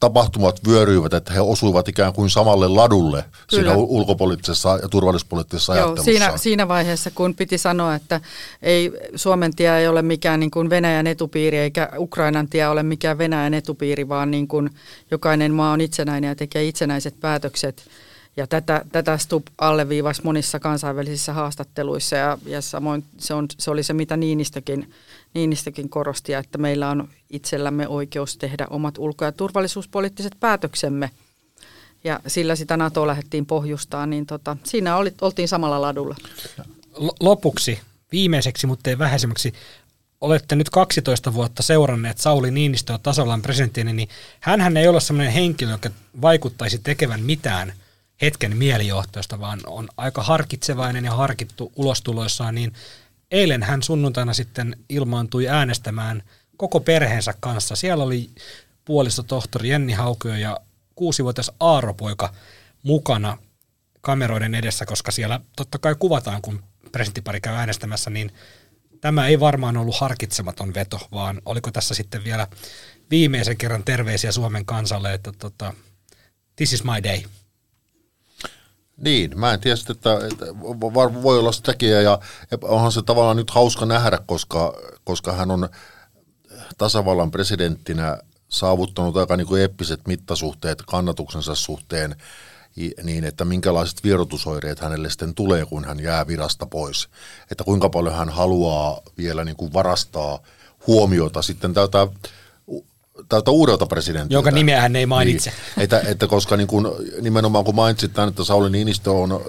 [0.01, 3.63] tapahtumat vyöryivät, että he osuivat ikään kuin samalle ladulle Kyllä.
[3.63, 6.05] siinä ul- ulkopoliittisessa ja turvallisuuspoliittisessa Joo, ajattelussa.
[6.05, 8.21] siinä, siinä vaiheessa, kun piti sanoa, että
[8.63, 13.19] ei, Suomen tie ei ole mikään niin kuin Venäjän etupiiri, eikä Ukrainan tie ole mikään
[13.19, 14.71] Venäjän etupiiri, vaan niin kuin
[15.11, 17.89] jokainen maa on itsenäinen ja tekee itsenäiset päätökset.
[18.37, 23.83] Ja tätä, tätä Stub alleviivasi monissa kansainvälisissä haastatteluissa ja, ja samoin se, on, se oli
[23.83, 24.91] se, mitä Niinistökin,
[25.35, 31.11] Niinistökin korosti, että meillä on itsellämme oikeus tehdä omat ulko- ja turvallisuuspoliittiset päätöksemme.
[32.05, 36.17] Ja sillä sitä NATO lähdettiin pohjustaa, niin tota, siinä oli, oltiin samalla ladulla.
[37.21, 37.81] Lopuksi,
[38.13, 39.53] viimeiseksi, mutta ei vähäisemmäksi,
[40.21, 44.09] olette nyt 12 vuotta seuranneet Sauli Niinistöä tasavallan presidenttinä, niin
[44.41, 45.91] hän ei ole sellainen henkilö, joka
[46.23, 47.73] vaikuttaisi tekevän mitään
[48.23, 52.73] hetken mielijohtoista, vaan on aika harkitsevainen ja harkittu ulostuloissaan, niin
[53.31, 56.23] eilen hän sunnuntaina sitten ilmaantui äänestämään
[56.57, 57.77] koko perheensä kanssa.
[57.77, 58.31] Siellä oli
[58.85, 60.61] puoliso tohtori Jenni Haukio ja
[60.95, 62.33] kuusivuotias Aaropoika
[62.83, 63.39] mukana
[64.01, 66.63] kameroiden edessä, koska siellä totta kai kuvataan, kun
[66.93, 68.33] presidenttipari käy äänestämässä, niin
[69.01, 72.47] tämä ei varmaan ollut harkitsematon veto, vaan oliko tässä sitten vielä
[73.11, 75.75] viimeisen kerran terveisiä Suomen kansalle, että tota,
[76.57, 77.23] this is my day.
[78.99, 80.11] Niin, mä en tiedä, että,
[81.23, 82.19] voi olla sitäkin ja
[82.63, 84.75] onhan se tavallaan nyt hauska nähdä, koska,
[85.05, 85.69] koska hän on
[86.79, 88.19] tasavallan presidenttinä
[88.49, 92.17] saavuttanut aika niin kuin eeppiset mittasuhteet kannatuksensa suhteen
[93.03, 97.09] niin, että minkälaiset vierotusoireet hänelle sitten tulee, kun hän jää virasta pois.
[97.51, 100.39] Että kuinka paljon hän haluaa vielä niin kuin varastaa
[100.87, 102.09] huomiota sitten tältä
[103.29, 104.35] tältä uudelta presidentiltä.
[104.35, 105.51] Jonka nimeä hän ei mainitse.
[105.51, 109.45] Niin, että, että koska niin kun, nimenomaan kun mainitsit tämän, että Sauli Niinistö on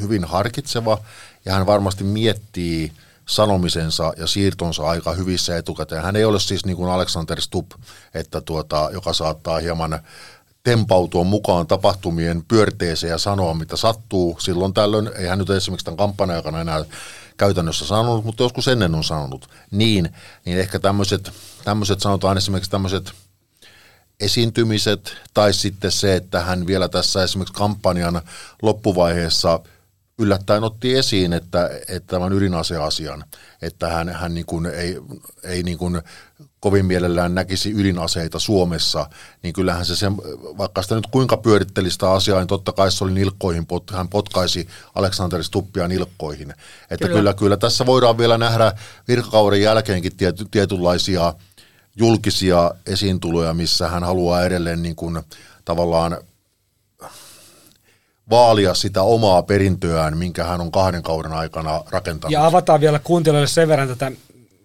[0.00, 0.98] hyvin harkitseva
[1.44, 2.92] ja hän varmasti miettii
[3.26, 6.02] sanomisensa ja siirtonsa aika hyvissä etukäteen.
[6.02, 7.72] Hän ei ole siis niin kuin Alexander Stubb,
[8.14, 10.00] että tuota, joka saattaa hieman
[10.64, 14.36] tempautua mukaan tapahtumien pyörteeseen ja sanoa, mitä sattuu.
[14.40, 16.84] Silloin tällöin, ei hän nyt esimerkiksi tämän kampanjan aikana enää
[17.40, 19.50] käytännössä sanonut, mutta joskus ennen on sanonut.
[19.70, 20.08] Niin,
[20.44, 21.32] niin ehkä tämmöiset,
[21.64, 23.12] tämmöiset sanotaan esimerkiksi tämmöiset
[24.20, 28.22] esiintymiset tai sitten se, että hän vielä tässä esimerkiksi kampanjan
[28.62, 29.60] loppuvaiheessa
[30.18, 33.24] yllättäen otti esiin, että, että tämän ydinaseasian,
[33.62, 34.96] että hän, hän niin kuin ei,
[35.44, 36.02] ei niin kuin
[36.60, 39.06] kovin mielellään näkisi ydinaseita Suomessa,
[39.42, 40.16] niin kyllähän se sen,
[40.58, 44.68] vaikka sitä nyt kuinka pyöritteli sitä asiaa, niin totta kai se oli nilkkoihin, hän potkaisi
[44.94, 46.50] Aleksander Stuppia nilkkoihin.
[46.50, 46.58] Että
[46.90, 46.98] kyllä.
[46.98, 47.14] Kyllä.
[47.18, 48.72] kyllä, kyllä tässä voidaan vielä nähdä
[49.08, 51.34] virkakauden jälkeenkin tiety, tietynlaisia
[51.96, 55.22] julkisia esiintuloja, missä hän haluaa edelleen niin kuin
[55.64, 56.18] tavallaan
[58.30, 62.32] vaalia sitä omaa perintöään, minkä hän on kahden kauden aikana rakentanut.
[62.32, 64.12] Ja avataan vielä kuuntelijoille sen verran tätä,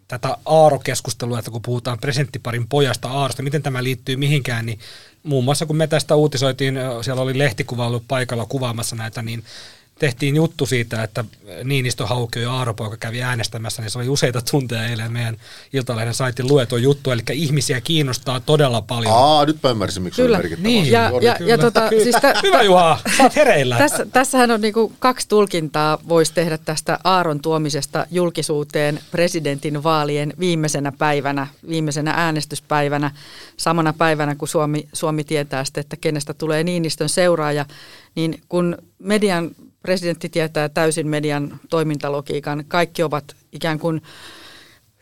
[0.07, 4.79] tätä Aaro-keskustelua, että kun puhutaan presenttiparin pojasta Aarosta, miten tämä liittyy mihinkään, niin
[5.23, 9.43] muun muassa kun me tästä uutisoitiin, siellä oli lehtikuva ollut paikalla kuvaamassa näitä, niin
[9.99, 11.25] tehtiin juttu siitä, että
[11.63, 15.37] Niinistö, Haukio ja Aaropoika kävi äänestämässä, niin se oli useita tunteja eilen meidän
[15.73, 19.13] Iltalehden saitin luetu juttu, eli ihmisiä kiinnostaa todella paljon.
[19.13, 20.37] Aa, nyt mä ymmärsin, miksi Kyllä.
[20.37, 20.91] se on merkittävä Niin.
[20.91, 21.49] Ja, Joo, ja, niin.
[21.49, 22.03] ja tota, Kyllä.
[22.03, 23.77] siis tä, Hyvä Juha, sä oot hereillä.
[23.77, 30.91] tässä, tässähän on niinku kaksi tulkintaa, voisi tehdä tästä Aaron tuomisesta julkisuuteen presidentin vaalien viimeisenä
[30.91, 33.11] päivänä, viimeisenä äänestyspäivänä,
[33.57, 37.65] samana päivänä, kun Suomi, Suomi tietää sitten, että kenestä tulee Niinistön seuraaja,
[38.15, 39.51] niin kun median
[39.85, 44.01] presidentti tietää täysin median toimintalogiikan, kaikki ovat ikään kuin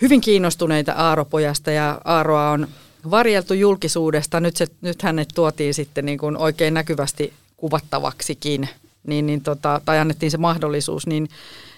[0.02, 2.68] hyvin kiinnostuneita Aaropojasta ja Aaroa on
[3.12, 4.40] varjeltu julkisuudesta.
[4.40, 8.70] Nyt, se, nyt hänet tuotiin sitten niin kuin oikein näkyvästi kuvattavaksikin,
[9.08, 11.30] niin, niin tota, tai annettiin se mahdollisuus, niin,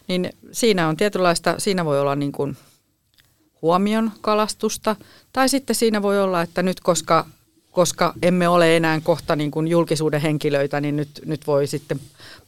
[0.07, 2.57] niin siinä on tietynlaista, siinä voi olla niin kuin
[3.61, 4.95] huomion kalastusta,
[5.33, 7.25] tai sitten siinä voi olla, että nyt koska
[7.75, 11.99] koska emme ole enää kohta niin kuin julkisuuden henkilöitä, niin nyt, nyt voi sitten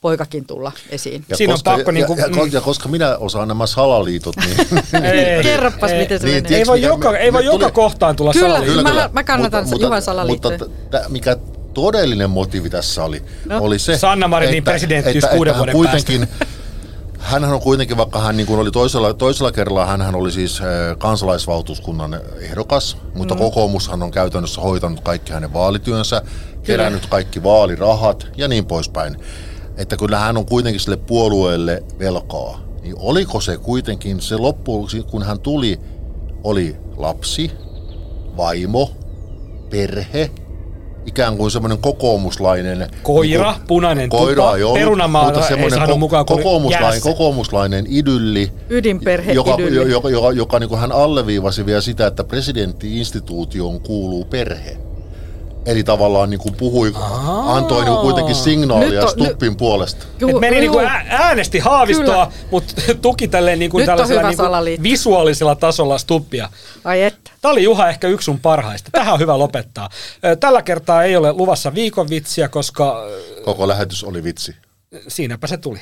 [0.01, 1.25] poikakin tulla esiin.
[1.29, 1.91] Ja Siinä koska, on pakko...
[1.91, 4.57] Ja, niin kuin, ja, ja, ja koska minä osaan nämä salaliitot, niin...
[5.13, 6.59] ei, Kerropas, ei, miten se niin, menee.
[6.59, 8.83] Ei voi, joka, ei voi tuli, joka kohtaan tulla kyllä, salaliittoja.
[8.83, 10.57] Kyllä, mä, mä kannatan mutta, Juhan salaliittoja.
[10.57, 11.37] Mutta, mutta mikä
[11.73, 13.57] todellinen motiivi tässä oli, no.
[13.61, 16.27] oli se, Sanna Marinin presidenttiys kuuden että vuoden kuitenkin,
[17.19, 20.61] Hänhän on kuitenkin, vaikka hän niin kuin oli toisella, toisella kerralla, hän oli siis
[20.97, 23.39] kansalaisvaltuuskunnan ehdokas, mutta mm.
[23.39, 26.21] kokoomushan on käytännössä hoitanut kaikki hänen vaalityönsä,
[26.63, 29.17] kerännyt kaikki vaalirahat ja niin poispäin.
[29.77, 32.59] Että kyllä hän on kuitenkin sille puolueelle velkaa.
[32.81, 35.79] Niin oliko se kuitenkin se loppu, kun hän tuli,
[36.43, 37.51] oli lapsi,
[38.37, 38.91] vaimo,
[39.69, 40.31] perhe,
[41.07, 42.89] ikään kuin semmoinen kokoomuslainen...
[43.03, 45.31] Koira, niin kuin, punainen koira tupa, ei ollut, perunamaa
[45.63, 49.75] ei saanut ko- mukaan, kokoomuslainen, kokoomuslainen idylli, Ydinperhe joka, idylli.
[49.75, 54.77] joka, joka, joka, joka niin kuin hän alleviivasi vielä sitä, että presidentti-instituutioon kuuluu perhe.
[55.67, 57.55] Eli tavallaan niin kuin puhui, Aa.
[57.55, 60.05] antoi niin kuin kuitenkin signaalia on, Stuppin nyt, puolesta.
[60.19, 64.83] Juu, Et meni niin kuin äänesti haavistoa, mutta tuki tälleen niin kuin tällaisella niin kuin
[64.83, 66.49] visuaalisella tasolla Stuppia.
[66.83, 67.31] Ai että.
[67.41, 68.89] Tämä oli Juha ehkä yksi sun parhaista.
[68.91, 69.89] Tähän on hyvä lopettaa.
[70.39, 73.07] Tällä kertaa ei ole luvassa viikon vitsiä, koska...
[73.45, 74.55] Koko lähetys oli vitsi.
[75.07, 75.79] Siinäpä se tuli.